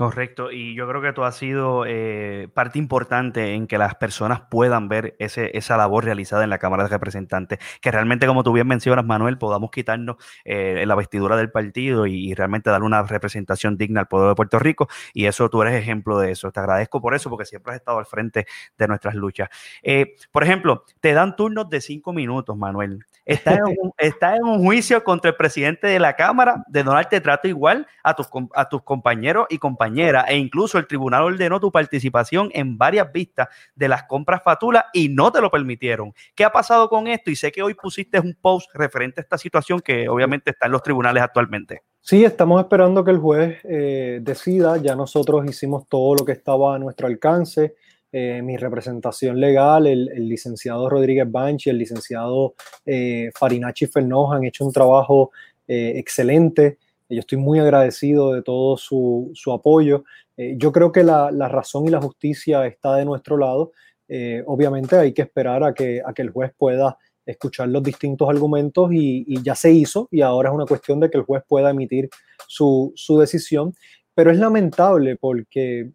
Correcto, 0.00 0.50
y 0.50 0.74
yo 0.74 0.88
creo 0.88 1.02
que 1.02 1.12
tú 1.12 1.24
has 1.24 1.36
sido 1.36 1.84
eh, 1.86 2.48
parte 2.54 2.78
importante 2.78 3.52
en 3.52 3.66
que 3.66 3.76
las 3.76 3.96
personas 3.96 4.40
puedan 4.50 4.88
ver 4.88 5.14
ese, 5.18 5.50
esa 5.58 5.76
labor 5.76 6.06
realizada 6.06 6.42
en 6.42 6.48
la 6.48 6.56
Cámara 6.56 6.84
de 6.84 6.88
Representantes, 6.88 7.58
que 7.82 7.90
realmente, 7.90 8.26
como 8.26 8.42
tú 8.42 8.54
bien 8.54 8.66
mencionas, 8.66 9.04
Manuel, 9.04 9.36
podamos 9.36 9.70
quitarnos 9.70 10.16
eh, 10.46 10.84
la 10.86 10.94
vestidura 10.94 11.36
del 11.36 11.50
partido 11.50 12.06
y, 12.06 12.32
realmente 12.32 12.70
dar 12.70 12.82
una 12.82 13.02
representación 13.02 13.76
digna 13.76 14.00
al 14.00 14.08
pueblo 14.08 14.30
de 14.30 14.34
Puerto 14.36 14.58
Rico, 14.58 14.88
y 15.12 15.26
eso 15.26 15.50
tú 15.50 15.60
eres 15.60 15.74
ejemplo 15.74 16.18
de 16.18 16.30
eso. 16.30 16.50
Te 16.50 16.60
agradezco 16.60 17.02
por 17.02 17.14
eso, 17.14 17.28
porque 17.28 17.44
siempre 17.44 17.74
has 17.74 17.76
estado 17.80 17.98
al 17.98 18.06
frente 18.06 18.46
de 18.78 18.88
nuestras 18.88 19.14
luchas. 19.14 19.50
Eh, 19.82 20.14
por 20.32 20.44
ejemplo, 20.44 20.86
te 21.00 21.12
dan 21.12 21.36
turnos 21.36 21.68
de 21.68 21.82
cinco 21.82 22.14
minutos, 22.14 22.56
Manuel. 22.56 23.04
Estás 23.26 23.58
en, 23.58 23.64
un, 23.64 23.92
en 23.98 24.44
un 24.44 24.64
juicio 24.64 25.04
contra 25.04 25.28
el 25.28 25.36
presidente 25.36 25.88
de 25.88 25.98
la 25.98 26.16
Cámara 26.16 26.64
de 26.68 26.84
no 26.84 26.92
darte 26.92 27.20
trato 27.20 27.48
igual 27.48 27.86
a 28.02 28.14
tus, 28.14 28.28
a 28.54 28.66
tus 28.66 28.82
compañeros 28.82 29.46
y 29.50 29.58
compañeras 29.58 29.89
e 29.98 30.36
incluso 30.36 30.78
el 30.78 30.86
tribunal 30.86 31.24
ordenó 31.24 31.60
tu 31.60 31.70
participación 31.70 32.50
en 32.52 32.78
varias 32.78 33.12
vistas 33.12 33.48
de 33.74 33.88
las 33.88 34.04
compras 34.04 34.42
Fatula 34.42 34.86
y 34.92 35.08
no 35.08 35.32
te 35.32 35.40
lo 35.40 35.50
permitieron. 35.50 36.12
¿Qué 36.34 36.44
ha 36.44 36.52
pasado 36.52 36.88
con 36.88 37.06
esto? 37.06 37.30
Y 37.30 37.36
sé 37.36 37.52
que 37.52 37.62
hoy 37.62 37.74
pusiste 37.74 38.20
un 38.20 38.36
post 38.40 38.70
referente 38.74 39.20
a 39.20 39.22
esta 39.22 39.38
situación 39.38 39.80
que 39.80 40.08
obviamente 40.08 40.50
está 40.50 40.66
en 40.66 40.72
los 40.72 40.82
tribunales 40.82 41.22
actualmente. 41.22 41.82
Sí, 42.02 42.24
estamos 42.24 42.62
esperando 42.62 43.04
que 43.04 43.10
el 43.10 43.18
juez 43.18 43.58
eh, 43.64 44.20
decida. 44.22 44.78
Ya 44.78 44.96
nosotros 44.96 45.44
hicimos 45.46 45.86
todo 45.88 46.14
lo 46.14 46.24
que 46.24 46.32
estaba 46.32 46.74
a 46.74 46.78
nuestro 46.78 47.06
alcance. 47.06 47.74
Eh, 48.12 48.40
mi 48.42 48.56
representación 48.56 49.38
legal, 49.38 49.86
el, 49.86 50.06
licenciado 50.28 50.88
Rodríguez 50.88 51.30
Banchi, 51.30 51.70
el 51.70 51.78
licenciado 51.78 52.54
eh, 52.84 53.30
Farinacci 53.38 53.86
Fernoz 53.86 54.34
han 54.34 54.44
hecho 54.44 54.64
un 54.64 54.72
trabajo 54.72 55.30
excelente. 55.72 56.78
Yo 57.10 57.20
estoy 57.20 57.38
muy 57.38 57.58
agradecido 57.58 58.32
de 58.32 58.42
todo 58.42 58.76
su, 58.76 59.32
apoyo. 59.52 60.04
Eh, 60.36 60.54
yo 60.56 60.70
creo 60.70 60.92
que 60.92 61.02
la, 61.02 61.30
razón 61.48 61.86
y 61.86 61.90
la 61.90 62.00
justicia 62.00 62.64
está 62.66 62.94
de 62.94 63.04
nuestro 63.04 63.36
lado. 63.36 63.72
Eh, 64.08 64.42
obviamente 64.46 64.96
hay 64.96 65.12
que 65.12 65.22
esperar 65.22 65.64
a 65.64 65.74
que, 65.74 66.00
a 66.04 66.12
que 66.12 66.22
el 66.22 66.30
juez 66.30 66.52
pueda 66.56 66.96
escuchar 67.26 67.68
los 67.68 67.82
distintos 67.82 68.28
argumentos 68.28 68.90
y, 68.92 69.42
ya 69.42 69.54
se 69.54 69.72
hizo 69.72 70.08
y 70.10 70.20
ahora 70.20 70.50
es 70.50 70.54
una 70.54 70.66
cuestión 70.66 71.00
de 71.00 71.10
que 71.10 71.18
el 71.18 71.24
juez 71.24 71.42
pueda 71.46 71.70
emitir 71.70 72.08
su, 72.46 72.92
decisión. 73.18 73.74
Pero 74.14 74.30
es 74.30 74.38
lamentable 74.38 75.16
porque, 75.16 75.90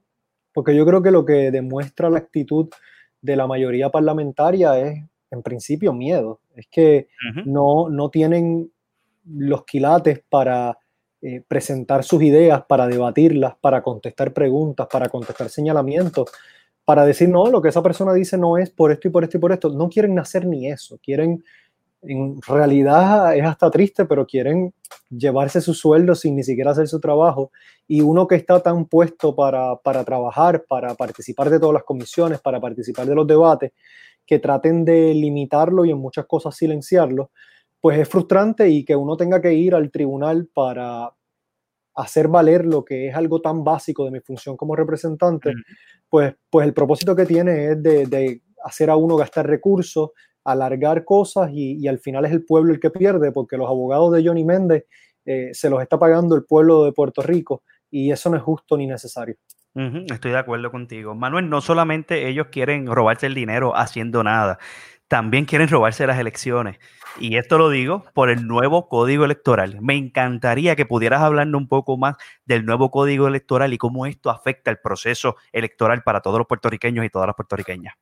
porque 0.54 0.76
yo 0.76 0.86
creo 0.86 1.02
que 1.02 1.12
lo 1.12 1.26
que 1.26 1.52
demuestra 1.52 2.10
la 2.10 2.20
actitud 2.20 2.70
de 3.22 3.36
la 3.36 3.48
mayoría 3.48 3.90
parlamentaria 3.90 4.80
es, 4.80 5.04
en 5.32 5.42
principio, 5.44 5.94
miedo. 5.94 6.42
Es 6.56 6.68
que 6.70 7.08
no, 7.46 7.90
no 7.90 8.10
tienen 8.10 8.72
los 9.26 9.66
quilates 9.66 10.22
para 10.30 10.78
eh, 11.22 11.42
presentar 11.48 12.04
sus 12.04 12.22
ideas, 12.22 12.64
para 12.68 12.88
debatirlas, 12.88 13.56
para 13.60 13.82
contestar 13.82 14.34
preguntas, 14.34 14.88
para 14.92 15.10
contestar 15.10 15.50
señalamientos, 15.50 16.30
para 16.84 17.06
decir, 17.06 17.30
no, 17.30 17.48
lo 17.48 17.62
que 17.62 17.70
esa 17.70 17.82
persona 17.82 18.14
dice 18.14 18.38
no 18.38 18.58
es 18.58 18.70
por 18.70 18.92
esto 18.92 19.08
y 19.08 19.12
por 19.12 19.24
esto 19.24 19.38
y 19.38 19.40
por 19.40 19.52
esto. 19.52 19.70
No 19.70 19.90
quieren 19.90 20.20
hacer 20.20 20.46
ni 20.46 20.70
eso, 20.70 21.00
quieren, 21.02 21.44
en 22.04 22.40
realidad 22.44 23.36
es 23.36 23.44
hasta 23.44 23.72
triste, 23.72 24.06
pero 24.06 24.28
quieren 24.28 24.74
llevarse 25.10 25.62
su 25.62 25.74
sueldo 25.74 26.14
sin 26.14 26.36
ni 26.36 26.44
siquiera 26.44 26.72
hacer 26.72 26.88
su 26.88 27.00
trabajo. 27.00 27.52
Y 27.88 28.02
uno 28.02 28.28
que 28.28 28.36
está 28.36 28.60
tan 28.60 28.86
puesto 28.86 29.36
para, 29.36 29.78
para 29.78 30.04
trabajar, 30.04 30.66
para 30.68 30.94
participar 30.94 31.50
de 31.50 31.60
todas 31.60 31.74
las 31.74 31.84
comisiones, 31.84 32.40
para 32.40 32.60
participar 32.62 33.08
de 33.08 33.16
los 33.16 33.26
debates, 33.26 33.72
que 34.26 34.40
traten 34.40 34.86
de 34.86 35.14
limitarlo 35.14 35.86
y 35.86 35.92
en 35.92 35.98
muchas 35.98 36.26
cosas 36.26 36.56
silenciarlo, 36.56 37.32
pues 37.82 38.00
es 38.00 38.10
frustrante 38.10 38.70
y 38.70 38.84
que 38.84 38.96
uno 38.96 39.16
tenga 39.16 39.42
que 39.42 39.54
ir 39.54 39.76
al 39.76 39.92
tribunal 39.92 40.50
para 40.54 41.12
hacer 41.96 42.28
valer 42.28 42.66
lo 42.66 42.84
que 42.84 43.08
es 43.08 43.16
algo 43.16 43.42
tan 43.42 43.64
básico 43.64 44.06
de 44.06 44.12
mi 44.12 44.20
función 44.20 44.58
como 44.58 44.76
representante, 44.76 45.54
pues, 46.10 46.36
pues 46.50 46.68
el 46.68 46.74
propósito 46.74 47.16
que 47.16 47.26
tiene 47.26 47.72
es 47.72 47.82
de, 47.82 48.42
hacer 48.64 48.90
a 48.90 48.96
uno 48.96 49.16
gastar 49.16 49.48
recursos, 49.48 50.10
alargar 50.44 51.06
cosas 51.06 51.52
y, 51.54 51.88
al 51.88 52.00
final 52.00 52.26
es 52.26 52.32
el 52.32 52.44
pueblo 52.44 52.74
el 52.74 52.80
que 52.80 52.90
pierde 52.90 53.32
porque 53.32 53.58
los 53.58 53.68
abogados 53.68 54.12
de 54.14 54.26
Johnny 54.26 54.44
Méndez 54.44 54.86
eh, 55.26 55.50
se 55.54 55.70
los 55.70 55.82
está 55.82 55.98
pagando 55.98 56.36
el 56.36 56.46
pueblo 56.46 56.84
de 56.84 56.92
Puerto 56.92 57.22
Rico 57.22 57.64
y 57.90 58.12
eso 58.12 58.30
no 58.30 58.38
es 58.38 58.44
justo 58.44 58.76
ni 58.76 58.88
necesario. 58.88 59.36
estoy 59.76 60.32
de 60.32 60.38
acuerdo 60.38 60.72
contigo. 60.72 61.16
Manuel, 61.16 61.50
no 61.50 61.62
solamente 61.62 62.28
ellos 62.28 62.48
quieren 62.52 62.88
robarse 62.88 63.28
el 63.28 63.36
dinero 63.36 63.76
haciendo 63.76 64.24
nada, 64.24 64.60
también 65.08 65.46
quieren 65.46 65.68
robarse 65.68 66.08
las 66.08 66.20
elecciones. 66.20 66.78
Y 67.18 67.38
esto 67.38 67.58
lo 67.58 67.70
digo 67.70 68.04
por 68.14 68.30
el 68.30 68.46
nuevo 68.46 68.90
código 68.90 69.24
electoral. 69.24 69.80
Me 69.82 69.96
encantaría 69.96 70.76
que 70.76 70.86
pudieras 70.86 71.22
hablarnos 71.22 71.62
un 71.62 71.68
poco 71.68 71.98
más 71.98 72.16
del 72.46 72.66
nuevo 72.66 72.92
código 72.92 73.28
electoral 73.28 73.72
y 73.74 73.78
cómo 73.78 74.06
esto 74.06 74.30
afecta 74.30 74.70
el 74.70 74.80
proceso 74.80 75.38
electoral 75.54 76.04
para 76.04 76.22
todos 76.22 76.40
los 76.40 76.48
puertorriqueños 76.48 77.06
y 77.06 77.10
todas 77.10 77.28
las 77.28 77.36
puertorriqueñas. 77.36 77.94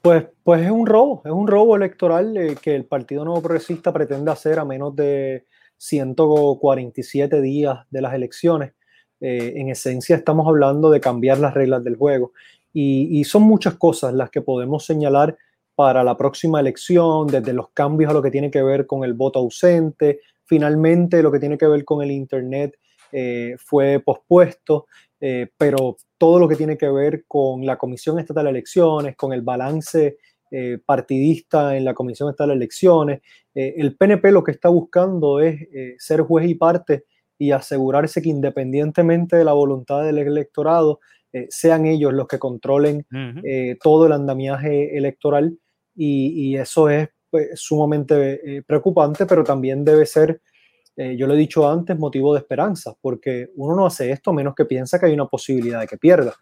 Pues, 0.00 0.24
pues 0.42 0.62
es 0.62 0.70
un 0.70 0.86
robo, 0.86 1.22
es 1.24 1.32
un 1.32 1.46
robo 1.46 1.76
electoral 1.76 2.34
eh, 2.36 2.56
que 2.60 2.74
el 2.74 2.86
Partido 2.86 3.24
Nuevo 3.24 3.42
Progresista 3.42 3.92
pretende 3.92 4.30
hacer 4.30 4.58
a 4.58 4.64
menos 4.64 4.96
de 4.96 5.44
147 5.76 7.42
días 7.42 7.80
de 7.90 8.00
las 8.00 8.14
elecciones. 8.14 8.72
Eh, 9.20 9.52
en 9.56 9.68
esencia 9.68 10.16
estamos 10.16 10.48
hablando 10.48 10.90
de 10.90 11.00
cambiar 11.00 11.38
las 11.38 11.52
reglas 11.52 11.84
del 11.84 11.96
juego. 11.96 12.32
y 12.74 13.22
son 13.24 13.42
muchas 13.42 13.74
cosas 13.74 14.14
las 14.14 14.30
que 14.30 14.40
podemos 14.40 14.86
señalar 14.86 15.36
para 15.82 16.04
la 16.04 16.16
próxima 16.16 16.60
elección, 16.60 17.26
desde 17.26 17.52
los 17.52 17.70
cambios 17.70 18.08
a 18.08 18.14
lo 18.14 18.22
que 18.22 18.30
tiene 18.30 18.52
que 18.52 18.62
ver 18.62 18.86
con 18.86 19.02
el 19.02 19.14
voto 19.14 19.40
ausente, 19.40 20.20
finalmente 20.44 21.20
lo 21.24 21.32
que 21.32 21.40
tiene 21.40 21.58
que 21.58 21.66
ver 21.66 21.84
con 21.84 22.04
el 22.04 22.12
Internet 22.12 22.78
eh, 23.10 23.56
fue 23.58 23.98
pospuesto, 23.98 24.86
eh, 25.20 25.48
pero 25.58 25.96
todo 26.16 26.38
lo 26.38 26.46
que 26.46 26.54
tiene 26.54 26.78
que 26.78 26.88
ver 26.88 27.24
con 27.26 27.66
la 27.66 27.78
Comisión 27.78 28.20
Estatal 28.20 28.44
de 28.44 28.50
Elecciones, 28.50 29.16
con 29.16 29.32
el 29.32 29.42
balance 29.42 30.18
eh, 30.52 30.78
partidista 30.86 31.76
en 31.76 31.84
la 31.84 31.94
Comisión 31.94 32.30
Estatal 32.30 32.50
de 32.50 32.54
Elecciones, 32.54 33.20
el 33.52 33.96
PNP 33.96 34.30
lo 34.30 34.44
que 34.44 34.52
está 34.52 34.68
buscando 34.68 35.40
es 35.40 35.68
ser 35.98 36.20
juez 36.20 36.48
y 36.48 36.54
parte 36.54 37.06
y 37.38 37.50
asegurarse 37.50 38.22
que 38.22 38.28
independientemente 38.28 39.34
de 39.34 39.44
la 39.44 39.52
voluntad 39.52 40.04
del 40.04 40.18
electorado, 40.18 41.00
sean 41.48 41.86
ellos 41.86 42.12
los 42.12 42.28
que 42.28 42.38
controlen 42.38 43.06
todo 43.82 44.06
el 44.06 44.12
andamiaje 44.12 44.96
electoral 44.96 45.58
y, 45.94 46.56
eso 46.56 46.88
es 46.88 47.08
pues, 47.30 47.48
sumamente 47.54 48.62
preocupante, 48.66 49.26
pero 49.26 49.44
también 49.44 49.84
debe 49.84 50.06
ser 50.06 50.40
eh, 50.96 51.16
yo 51.16 51.26
lo 51.26 51.34
he 51.34 51.38
dicho 51.38 51.68
antes, 51.68 51.98
motivo 51.98 52.34
de 52.34 52.40
esperanza, 52.40 52.94
porque 53.00 53.50
uno 53.56 53.74
no 53.74 53.86
hace 53.86 54.10
esto 54.10 54.32
menos 54.32 54.54
que 54.54 54.66
piensa 54.66 54.98
que 54.98 55.06
hay 55.06 55.14
una 55.14 55.26
posibilidad 55.26 55.80
de 55.80 55.86
que 55.86 55.96
pierda. 55.96 56.34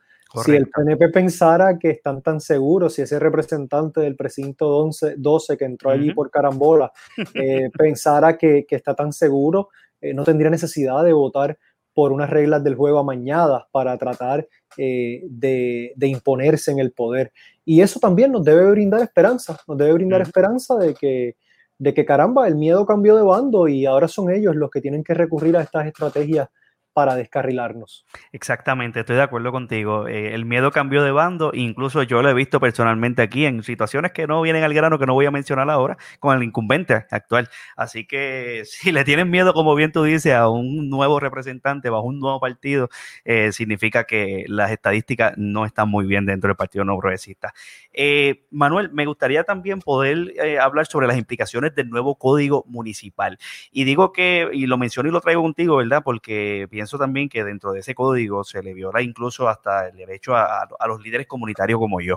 Si 0.44 0.52
el 0.52 0.68
PNP 0.68 1.08
pensara 1.08 1.76
que 1.76 1.90
están 1.90 2.22
tan 2.22 2.40
seguros, 2.40 2.94
si 2.94 3.02
ese 3.02 3.18
representante 3.18 4.00
del 4.00 4.14
precinto 4.14 4.68
12, 4.68 5.14
12 5.18 5.56
que 5.56 5.64
entró 5.64 5.90
allí 5.90 6.14
por 6.14 6.30
carambola 6.30 6.92
eh, 7.34 7.68
pensara 7.76 8.38
que, 8.38 8.64
que, 8.64 8.76
está 8.76 8.94
tan 8.94 9.12
seguro, 9.12 9.70
eh, 10.00 10.14
no 10.14 10.22
tendría 10.22 10.48
necesidad 10.48 11.02
de 11.02 11.12
votar 11.12 11.58
por 11.92 12.12
unas 12.12 12.30
reglas 12.30 12.62
del 12.62 12.76
juego 12.76 13.00
amañadas 13.00 13.64
para 13.72 13.98
tratar 13.98 14.46
de, 14.76 15.92
de, 15.96 16.06
imponerse 16.06 16.70
en 16.70 16.78
el 16.78 16.92
poder. 16.92 17.32
Y 17.70 17.82
eso 17.82 18.00
también 18.00 18.32
nos 18.32 18.44
debe 18.44 18.68
brindar 18.68 19.00
esperanza, 19.00 19.56
nos 19.68 19.78
debe 19.78 19.92
brindar 19.92 20.20
esperanza 20.22 20.74
de 20.76 20.92
que, 20.92 21.36
de 21.78 21.94
que 21.94 22.04
caramba, 22.04 22.48
el 22.48 22.56
miedo 22.56 22.84
cambió 22.84 23.14
de 23.14 23.22
bando 23.22 23.68
y 23.68 23.86
ahora 23.86 24.08
son 24.08 24.28
ellos 24.28 24.56
los 24.56 24.70
que 24.70 24.80
tienen 24.80 25.04
que 25.04 25.14
recurrir 25.14 25.56
a 25.56 25.62
estas 25.62 25.86
estrategias 25.86 26.48
para 26.92 27.14
descarrilarnos. 27.14 28.04
Exactamente, 28.32 29.00
estoy 29.00 29.16
de 29.16 29.22
acuerdo 29.22 29.52
contigo. 29.52 30.08
Eh, 30.08 30.34
el 30.34 30.44
miedo 30.44 30.70
cambió 30.70 31.02
de 31.02 31.12
bando, 31.12 31.52
incluso 31.54 32.02
yo 32.02 32.20
lo 32.22 32.28
he 32.28 32.34
visto 32.34 32.58
personalmente 32.58 33.22
aquí 33.22 33.46
en 33.46 33.62
situaciones 33.62 34.12
que 34.12 34.26
no 34.26 34.42
vienen 34.42 34.64
al 34.64 34.74
grano, 34.74 34.98
que 34.98 35.06
no 35.06 35.14
voy 35.14 35.26
a 35.26 35.30
mencionar 35.30 35.70
ahora, 35.70 35.96
con 36.18 36.36
el 36.36 36.42
incumbente 36.42 36.94
actual. 37.10 37.48
Así 37.76 38.06
que 38.06 38.62
si 38.66 38.92
le 38.92 39.04
tienen 39.04 39.30
miedo, 39.30 39.54
como 39.54 39.74
bien 39.74 39.92
tú 39.92 40.02
dices, 40.02 40.34
a 40.34 40.48
un 40.48 40.90
nuevo 40.90 41.20
representante 41.20 41.90
bajo 41.90 42.04
un 42.06 42.18
nuevo 42.18 42.40
partido, 42.40 42.88
eh, 43.24 43.52
significa 43.52 44.04
que 44.04 44.44
las 44.48 44.70
estadísticas 44.70 45.34
no 45.36 45.66
están 45.66 45.88
muy 45.88 46.06
bien 46.06 46.26
dentro 46.26 46.48
del 46.48 46.56
Partido 46.56 46.84
No 46.84 46.98
Progresista. 46.98 47.52
Eh, 47.92 48.46
Manuel, 48.50 48.90
me 48.92 49.06
gustaría 49.06 49.44
también 49.44 49.80
poder 49.80 50.34
hablar 50.60 50.86
sobre 50.86 51.06
las 51.06 51.18
implicaciones 51.18 51.74
del 51.74 51.88
nuevo 51.90 52.16
código 52.16 52.64
municipal. 52.68 53.38
Y 53.70 53.84
digo 53.84 54.12
que, 54.12 54.48
y 54.52 54.66
lo 54.66 54.78
menciono 54.78 55.08
y 55.08 55.12
lo 55.12 55.20
traigo 55.20 55.42
contigo, 55.42 55.76
¿verdad? 55.76 56.02
Porque 56.04 56.66
pienso 56.80 56.96
también 56.96 57.28
que 57.28 57.44
dentro 57.44 57.72
de 57.72 57.80
ese 57.80 57.94
código 57.94 58.42
se 58.42 58.62
le 58.62 58.72
viola 58.72 59.02
incluso 59.02 59.50
hasta 59.50 59.88
el 59.88 59.96
derecho 59.98 60.34
a, 60.34 60.66
los 60.88 61.02
líderes 61.02 61.26
comunitarios 61.26 61.78
como 61.78 62.00
yo. 62.00 62.16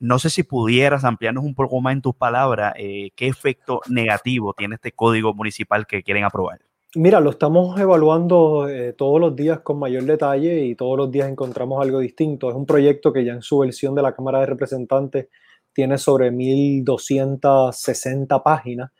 No 0.00 0.18
sé 0.18 0.30
si 0.30 0.42
pudieras 0.42 1.04
ampliarnos 1.04 1.44
un 1.44 1.54
poco 1.54 1.80
más 1.80 1.92
en 1.92 2.02
tus 2.02 2.16
palabras 2.16 2.74
eh, 2.76 3.12
qué 3.14 3.28
efecto 3.28 3.82
negativo 3.88 4.52
tiene 4.52 4.74
este 4.74 4.90
código 4.90 5.32
municipal 5.32 5.86
que 5.86 6.02
quieren 6.02 6.24
aprobar. 6.24 6.58
Mira, 6.96 7.20
lo 7.20 7.30
estamos 7.30 7.78
evaluando 7.78 8.68
eh, 8.68 8.94
todos 8.94 9.20
los 9.20 9.36
días 9.36 9.60
con 9.60 9.78
mayor 9.78 10.02
detalle 10.02 10.64
y 10.64 10.74
todos 10.74 10.98
los 10.98 11.12
días 11.12 11.28
encontramos 11.28 11.80
algo 11.80 12.00
distinto. 12.00 12.50
Es 12.50 12.56
un 12.56 12.66
proyecto 12.66 13.12
que 13.12 13.24
ya 13.24 13.34
en 13.34 13.42
su 13.42 13.60
versión 13.60 13.94
de 13.94 14.02
la 14.02 14.12
Cámara 14.12 14.40
de 14.40 14.46
Representantes 14.46 15.28
tiene 15.72 15.98
sobre 15.98 16.32
1.260 16.32 18.42
páginas 18.42 18.90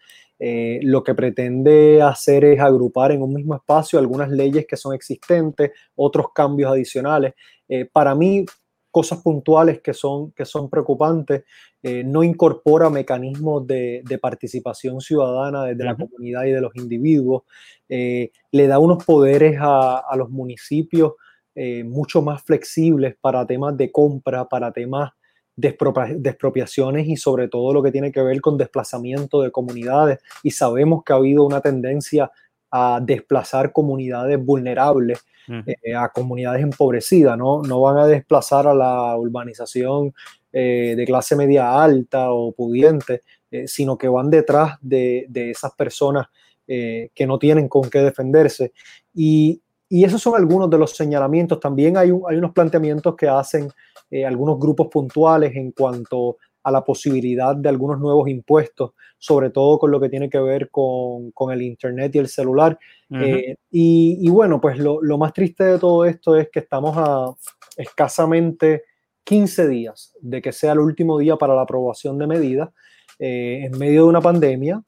eh, 0.43 0.81
lo 0.83 1.05
que 1.05 1.15
pretende 1.15 2.01
hacer 2.01 2.45
es 2.47 2.61
agrupar 2.61 3.13
en 3.13 3.21
un 3.21 3.35
mismo 3.35 3.55
espacio 3.55 3.99
algunas 3.99 4.31
leyes 4.31 4.67
que 4.67 4.79
son 4.79 4.95
existentes, 4.95 5.73
otros 5.95 6.29
cambios 6.35 6.73
adicionales. 6.73 7.35
Eh, 7.69 7.85
para 7.85 8.15
mí, 8.15 8.47
cosas 8.91 9.21
puntuales 9.21 9.83
que 9.83 9.93
son, 9.93 10.33
que 10.33 10.47
son 10.47 10.71
preocupantes, 10.71 11.45
eh, 11.83 12.03
no 12.05 12.25
incorpora 12.25 12.89
mecanismos 12.89 13.67
de, 13.67 14.03
participación 14.21 15.03
ciudadana 15.03 15.65
desde 15.65 15.85
la 15.85 15.95
comunidad 15.95 16.45
y 16.45 16.53
de 16.53 16.61
los 16.63 16.75
individuos, 16.75 17.43
le 17.89 18.67
da 18.67 18.79
unos 18.79 19.05
poderes 19.05 19.59
a, 19.61 19.99
a 19.99 20.17
los 20.17 20.31
municipios 20.31 21.15
mucho 21.85 22.23
más 22.23 22.43
flexibles 22.43 23.17
para 23.21 23.47
temas 23.47 23.77
de 23.77 23.93
compra, 23.93 24.49
para 24.49 24.73
temas 24.73 25.11
de 25.61 26.31
expropiaciones 26.31 27.09
y 27.09 27.17
sobre 27.17 27.49
todo 27.49 27.73
lo 27.73 27.83
que 27.83 27.93
tiene 27.93 28.13
que 28.13 28.23
ver 28.23 28.41
con 28.41 28.57
desplazamiento 28.57 29.43
de 29.43 29.51
comunidades. 29.51 30.19
Y 30.43 30.51
sabemos 30.51 31.05
que 31.05 31.13
ha 31.13 31.17
habido 31.17 31.45
una 31.45 31.61
tendencia 31.61 32.31
a 32.71 33.01
desplazar 33.03 33.73
comunidades 33.73 34.43
vulnerables, 34.45 35.25
eh, 35.49 35.95
a 35.97 36.09
comunidades 36.11 36.63
empobrecidas, 36.63 37.37
¿no? 37.37 37.63
No 37.63 37.81
van 37.81 37.99
a 37.99 38.07
desplazar 38.07 38.69
a 38.69 38.75
la 38.75 39.17
urbanización 39.17 40.15
eh, 40.53 40.95
de 40.97 41.05
clase 41.05 41.35
media 41.35 41.83
alta 41.83 42.31
o 42.31 42.53
pudiente, 42.53 43.23
eh, 43.51 43.67
sino 43.67 43.99
que 43.99 44.07
van 44.07 44.31
detrás 44.31 44.79
de, 44.81 45.27
esas 45.35 45.73
personas 45.73 46.27
que 46.69 47.27
no 47.27 47.37
tienen 47.41 47.69
con 47.69 47.91
qué 47.91 47.99
defenderse. 47.99 48.73
Y, 49.13 49.61
y, 49.91 50.05
esos 50.05 50.23
son 50.23 50.37
algunos 50.37 50.71
de 50.71 50.79
los 50.79 50.93
señalamientos. 50.93 51.61
También 51.61 51.97
hay, 51.97 52.09
hay 52.09 52.37
unos 52.37 52.53
planteamientos 52.53 53.15
que 53.17 53.29
hacen 53.29 53.69
eh, 54.11 54.25
algunos 54.25 54.59
grupos 54.59 54.89
puntuales 54.89 55.55
en 55.55 55.73
cuanto 55.73 56.39
a 56.63 56.71
la 56.71 56.85
posibilidad 56.85 57.57
de 57.57 57.69
algunos 57.69 57.99
nuevos 57.99 58.29
impuestos, 58.29 58.93
sobre 59.19 59.51
todo 59.51 59.79
con 59.79 59.91
lo 59.91 60.01
que 60.01 60.09
tiene 60.09 60.29
que 60.29 60.39
ver 60.39 60.71
con, 60.71 61.31
con 61.33 61.53
el 61.53 61.63
Internet 61.63 62.15
y 62.15 62.19
el 62.19 62.29
celular. 62.29 62.79
Eh, 63.11 63.57
y, 63.71 64.29
bueno, 64.31 64.61
pues 64.61 64.79
lo, 64.79 65.03
lo, 65.03 65.19
más 65.19 65.33
triste 65.33 65.65
de 65.65 65.79
todo 65.79 66.05
esto 66.05 66.37
es 66.37 66.49
que 66.51 66.61
estamos 66.61 66.95
a 66.97 67.33
escasamente 67.77 68.85
15 69.25 69.69
días 69.69 70.15
de 70.21 70.43
que 70.43 70.53
sea 70.53 70.73
el 70.73 70.81
último 70.81 71.19
día 71.19 71.37
para 71.37 71.55
la 71.55 71.63
aprobación 71.63 72.19
de 72.19 72.27
medidas 72.27 72.71
eh, 73.19 73.65
en 73.65 73.79
medio 73.79 74.05
de 74.05 74.09
una 74.09 74.21
pandemia, 74.23 74.83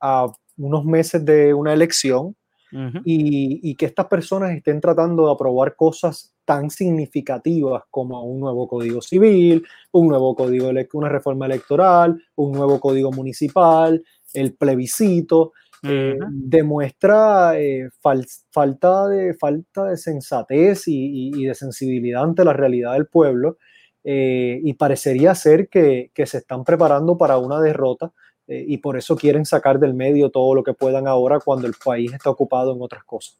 a 0.00 0.26
unos 0.56 0.84
meses 0.86 1.22
de 1.24 1.52
una 1.52 1.74
elección, 1.74 2.34
y, 2.72 3.70
y, 3.70 3.74
que 3.76 3.86
estas 3.86 4.06
personas 4.06 4.50
estén 4.52 4.80
tratando 4.80 5.26
de 5.26 5.32
aprobar 5.32 5.74
cosas 5.74 6.34
tan 6.44 6.70
significativas 6.70 7.82
como 7.90 8.24
un 8.24 8.40
nuevo 8.40 8.66
código 8.66 9.02
civil, 9.02 9.66
un 9.92 10.08
nuevo 10.08 10.34
código, 10.34 10.70
una 10.94 11.08
reforma 11.10 11.44
electoral, 11.46 12.18
un 12.36 12.52
nuevo 12.52 12.80
código 12.80 13.12
municipal, 13.12 14.02
el 14.32 14.54
plebiscito, 14.54 15.52
eh, 15.82 16.16
demuestra 16.30 17.60
eh, 17.60 17.90
falta, 18.00 19.08
de, 19.08 19.34
falta 19.34 19.84
de 19.84 19.96
sensatez 19.96 20.84
y, 20.86 21.44
de 21.44 21.54
sensibilidad 21.54 22.24
ante 22.24 22.44
la 22.44 22.52
realidad 22.52 22.94
del 22.94 23.06
pueblo 23.06 23.58
eh, 24.02 24.58
y 24.64 24.72
parecería 24.74 25.34
ser 25.34 25.68
que, 25.68 26.10
que, 26.14 26.26
se 26.26 26.38
están 26.38 26.64
preparando 26.64 27.16
para 27.16 27.38
una 27.38 27.60
derrota 27.60 28.12
y 28.48 28.78
por 28.78 28.96
eso 28.96 29.16
quieren 29.16 29.44
sacar 29.44 29.78
del 29.78 29.94
medio 29.94 30.30
todo 30.30 30.54
lo 30.54 30.62
que 30.62 30.74
puedan 30.74 31.06
ahora 31.06 31.38
cuando 31.38 31.66
el 31.66 31.74
país 31.82 32.12
está 32.12 32.30
ocupado 32.30 32.74
en 32.74 32.82
otras 32.82 33.04
cosas. 33.04 33.36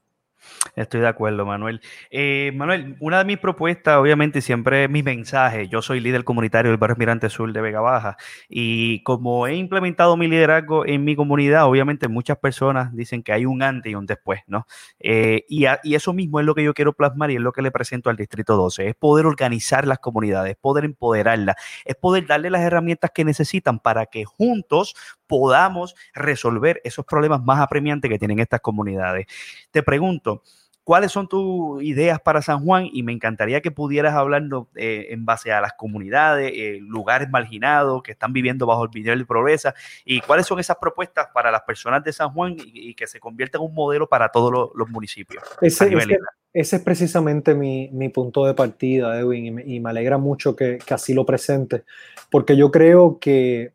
Estoy 0.77 1.01
de 1.01 1.09
acuerdo, 1.09 1.45
Manuel. 1.45 1.81
Eh, 2.11 2.53
Manuel, 2.55 2.97
una 3.01 3.19
de 3.19 3.25
mis 3.25 3.39
propuestas, 3.39 3.97
obviamente, 3.97 4.41
siempre 4.41 4.85
es 4.85 4.91
mi 4.91 5.03
mensaje. 5.03 5.69
Yo 5.69 5.83
soy 5.83 6.01
líder 6.01 6.25
comunitario 6.25 6.71
del 6.71 6.79
barrio 6.79 6.97
Mirante 6.97 7.29
Sur 7.31 7.53
de 7.53 7.61
Vega 7.61 7.81
Baja 7.81 8.17
y 8.49 9.03
como 9.03 9.47
he 9.47 9.57
implementado 9.57 10.17
mi 10.17 10.29
liderazgo 10.29 10.87
en 10.87 11.05
mi 11.05 11.17
comunidad, 11.17 11.67
obviamente 11.67 12.09
muchas 12.09 12.39
personas 12.39 12.95
dicen 12.95 13.23
que 13.23 13.33
hay 13.33 13.47
un 13.47 13.63
antes 13.63 13.91
y 13.93 13.95
un 13.95 14.07
después, 14.07 14.41
¿no? 14.47 14.67
Eh, 15.01 15.45
y, 15.49 15.67
eso 15.95 16.13
mismo 16.13 16.41
es 16.41 16.47
lo 16.47 16.55
que 16.55 16.63
yo 16.63 16.75
quiero 16.75 16.93
plasmar 16.93 17.31
y 17.31 17.37
es 17.37 17.41
lo 17.41 17.53
que 17.53 17.63
le 17.63 17.71
presento 17.71 18.11
al 18.11 18.17
Distrito 18.17 18.57
12, 18.57 18.89
es 18.89 18.95
poder 18.95 19.27
organizar 19.27 19.87
las 19.87 19.99
comunidades, 19.99 20.57
poder 20.57 20.85
empoderarlas, 20.85 21.57
es 21.85 21.97
poder 21.97 22.27
darle 22.27 22.51
las 22.51 22.63
herramientas 22.63 23.11
que 23.13 23.25
necesitan 23.25 23.81
para 23.81 24.07
que 24.07 24.25
juntos 24.25 24.95
podamos 25.29 25.95
resolver 26.15 26.81
esos 26.83 27.05
problemas 27.05 27.43
más 27.43 27.61
apremiantes 27.61 28.11
que 28.11 28.19
tienen 28.19 28.41
estas 28.41 28.61
comunidades. 28.61 29.27
Te 29.71 29.83
pregunto, 29.85 30.43
¿cuáles 30.89 31.13
son 31.13 31.29
tus 31.29 31.83
ideas 31.83 32.19
para 32.19 32.41
San 32.41 32.65
Juan? 32.65 32.89
Y 32.91 33.03
me 33.03 33.13
encantaría 33.13 33.61
que 33.61 33.71
pudieras 33.71 34.15
hablarnos 34.15 34.69
eh, 34.75 35.09
en 35.11 35.27
base 35.27 35.53
a 35.53 35.61
las 35.61 35.75
comunidades, 35.75 36.51
eh, 36.55 36.79
lugares 36.81 37.29
marginados 37.29 38.03
que 38.03 38.13
están 38.13 38.33
viviendo 38.33 38.65
bajo 38.65 38.85
el 38.85 38.91
nivel 38.95 39.19
de 39.19 39.27
pobreza 39.27 39.75
y 40.07 40.23
cuáles 40.23 40.47
son 40.47 40.59
esas 40.61 40.79
propuestas 40.81 41.29
para 41.35 41.51
las 41.51 41.61
personas 41.61 42.03
de 42.05 42.15
San 42.15 42.31
Juan 42.31 42.57
y, 42.59 42.95
que 42.95 43.07
se 43.07 43.21
conviertan 43.21 43.61
en 43.61 43.69
un 43.69 43.75
modelo 43.75 44.09
para 44.09 44.31
todos 44.31 44.73
los, 44.75 44.89
municipios. 44.89 45.45
Ese, 45.61 45.95
ese, 46.55 46.77
es 46.77 46.83
precisamente 46.83 47.55
mi, 47.55 48.09
punto 48.09 48.47
de 48.47 48.55
partida, 48.55 49.21
Edwin, 49.21 49.61
y 49.67 49.81
me, 49.81 49.91
alegra 49.91 50.17
mucho 50.17 50.57
que, 50.57 50.79
que 50.79 50.95
así 50.95 51.13
lo 51.13 51.27
presente, 51.27 51.85
porque 52.31 52.57
yo 52.57 52.71
creo 52.71 53.19
que 53.19 53.75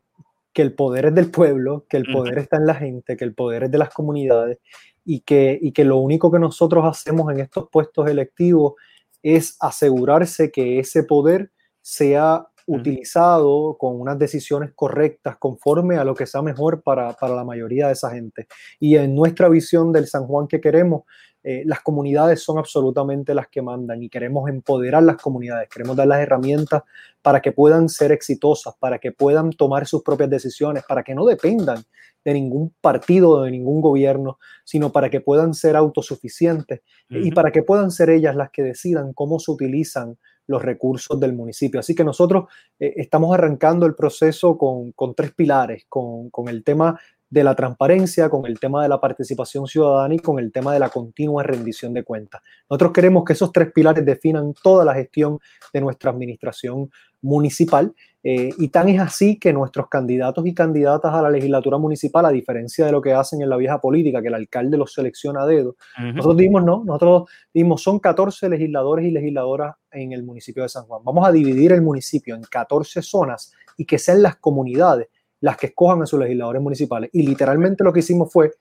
que 0.54 0.62
el 0.62 0.74
poder 0.74 1.06
es 1.06 1.14
del 1.14 1.30
pueblo, 1.30 1.84
que 1.88 1.96
el 1.96 2.06
poder 2.10 2.38
está 2.38 2.56
en 2.56 2.66
la 2.66 2.74
gente, 2.74 3.16
que 3.16 3.24
el 3.24 3.34
poder 3.34 3.64
es 3.64 3.70
de 3.70 3.78
las 3.78 3.92
comunidades 3.92 4.58
y 5.04 5.20
que, 5.20 5.58
y 5.60 5.72
que 5.72 5.84
lo 5.84 5.98
único 5.98 6.30
que 6.30 6.38
nosotros 6.38 6.84
hacemos 6.86 7.30
en 7.32 7.40
estos 7.40 7.68
puestos 7.70 8.08
electivos 8.08 8.74
es 9.22 9.56
asegurarse 9.60 10.52
que 10.52 10.78
ese 10.78 11.02
poder 11.02 11.50
sea 11.82 12.46
utilizado 12.66 13.76
con 13.76 14.00
unas 14.00 14.18
decisiones 14.18 14.70
correctas 14.74 15.36
conforme 15.38 15.96
a 15.96 16.04
lo 16.04 16.14
que 16.14 16.26
sea 16.26 16.40
mejor 16.40 16.82
para, 16.82 17.12
para, 17.12 17.34
la 17.34 17.44
mayoría 17.44 17.88
de 17.88 17.92
esa 17.92 18.10
gente. 18.10 18.46
Y 18.78 18.96
en 18.96 19.14
nuestra 19.14 19.48
visión 19.48 19.92
del 19.92 20.06
San 20.06 20.26
Juan 20.26 20.46
que 20.46 20.60
queremos, 20.60 21.02
eh, 21.46 21.62
las 21.66 21.82
comunidades 21.82 22.42
son 22.42 22.56
absolutamente 22.56 23.34
las 23.34 23.48
que 23.48 23.60
mandan 23.60 24.02
y 24.02 24.08
queremos 24.08 24.48
empoderar 24.48 25.02
las 25.02 25.16
comunidades, 25.16 25.68
queremos 25.68 25.94
dar 25.94 26.06
las 26.06 26.20
herramientas 26.20 26.82
para 27.20 27.42
que 27.42 27.52
puedan 27.52 27.90
ser 27.90 28.12
exitosas, 28.12 28.74
para 28.78 28.98
que 28.98 29.12
puedan 29.12 29.50
tomar 29.50 29.86
sus 29.86 30.02
propias 30.02 30.30
decisiones, 30.30 30.84
para 30.88 31.02
que 31.02 31.14
no 31.14 31.26
dependan 31.26 31.84
de 32.24 32.32
ningún 32.32 32.72
partido 32.80 33.28
o 33.30 33.42
de 33.42 33.50
ningún 33.50 33.82
gobierno, 33.82 34.38
sino 34.64 34.90
para 34.90 35.10
que 35.10 35.20
puedan 35.20 35.52
ser 35.52 35.76
autosuficientes 35.76 36.80
y 37.10 37.30
para 37.32 37.52
que 37.52 37.62
puedan 37.62 37.90
ser 37.90 38.08
ellas 38.08 38.34
las 38.34 38.50
que 38.50 38.62
decidan 38.62 39.12
cómo 39.12 39.38
se 39.38 39.50
utilizan 39.50 40.16
los 40.46 40.62
recursos 40.62 41.18
del 41.20 41.32
municipio. 41.32 41.80
Así 41.80 41.94
que 41.94 42.04
nosotros 42.04 42.44
eh, 42.78 42.94
estamos 42.96 43.34
arrancando 43.34 43.86
el 43.86 43.94
proceso 43.94 44.58
con, 44.58 44.92
con 44.92 45.14
tres 45.14 45.32
pilares, 45.32 45.84
con, 45.88 46.30
con, 46.30 46.48
el 46.48 46.62
tema 46.64 46.98
de 47.30 47.44
la 47.44 47.54
transparencia, 47.54 48.28
con 48.28 48.46
el 48.46 48.60
tema 48.60 48.82
de 48.82 48.88
la 48.88 49.00
participación 49.00 49.66
ciudadana 49.66 50.14
y 50.14 50.18
con 50.18 50.38
el 50.38 50.52
tema 50.52 50.72
de 50.72 50.78
la 50.78 50.88
continua 50.88 51.42
rendición 51.42 51.92
de 51.92 52.04
cuentas. 52.04 52.42
Nosotros 52.70 52.92
queremos 52.92 53.24
que 53.24 53.32
esos 53.32 53.50
tres 53.52 53.72
pilares 53.72 54.04
definan 54.04 54.54
toda 54.62 54.84
la 54.84 54.94
gestión 54.94 55.38
de 55.72 55.80
nuestra 55.80 56.10
administración 56.10 56.90
municipal 57.22 57.92
eh, 58.26 58.50
y 58.56 58.68
tan 58.68 58.88
es 58.88 58.98
así 59.00 59.38
que 59.38 59.52
nuestros 59.52 59.88
candidatos 59.88 60.46
y 60.46 60.54
candidatas 60.54 61.12
a 61.12 61.20
la 61.20 61.30
legislatura 61.30 61.76
municipal, 61.76 62.24
a 62.24 62.30
diferencia 62.30 62.86
de 62.86 62.92
lo 62.92 63.02
que 63.02 63.12
hacen 63.12 63.42
en 63.42 63.50
la 63.50 63.56
vieja 63.58 63.80
política, 63.80 64.22
que 64.22 64.28
el 64.28 64.34
alcalde 64.34 64.78
los 64.78 64.94
selecciona 64.94 65.42
a 65.42 65.46
dedo, 65.46 65.76
nosotros 65.98 66.38
dimos, 66.38 66.64
no, 66.64 66.82
nosotros 66.86 67.30
dimos, 67.52 67.82
son 67.82 67.98
14 67.98 68.48
legisladores 68.48 69.06
y 69.06 69.10
legisladoras 69.10 69.74
en 69.92 70.12
el 70.12 70.22
municipio 70.22 70.62
de 70.62 70.70
San 70.70 70.84
Juan. 70.84 71.02
Vamos 71.04 71.28
a 71.28 71.32
dividir 71.32 71.72
el 71.72 71.82
municipio 71.82 72.34
en 72.34 72.42
14 72.42 73.02
zonas 73.02 73.52
y 73.76 73.84
que 73.84 73.98
sean 73.98 74.22
las 74.22 74.36
comunidades 74.36 75.08
las 75.44 75.58
que 75.58 75.66
escojan 75.66 76.00
a 76.00 76.06
sus 76.06 76.18
legisladores 76.18 76.62
municipales. 76.62 77.10
Y 77.12 77.22
literalmente 77.22 77.84
lo 77.84 77.92
que 77.92 78.00
hicimos 78.00 78.32
fue 78.32 78.52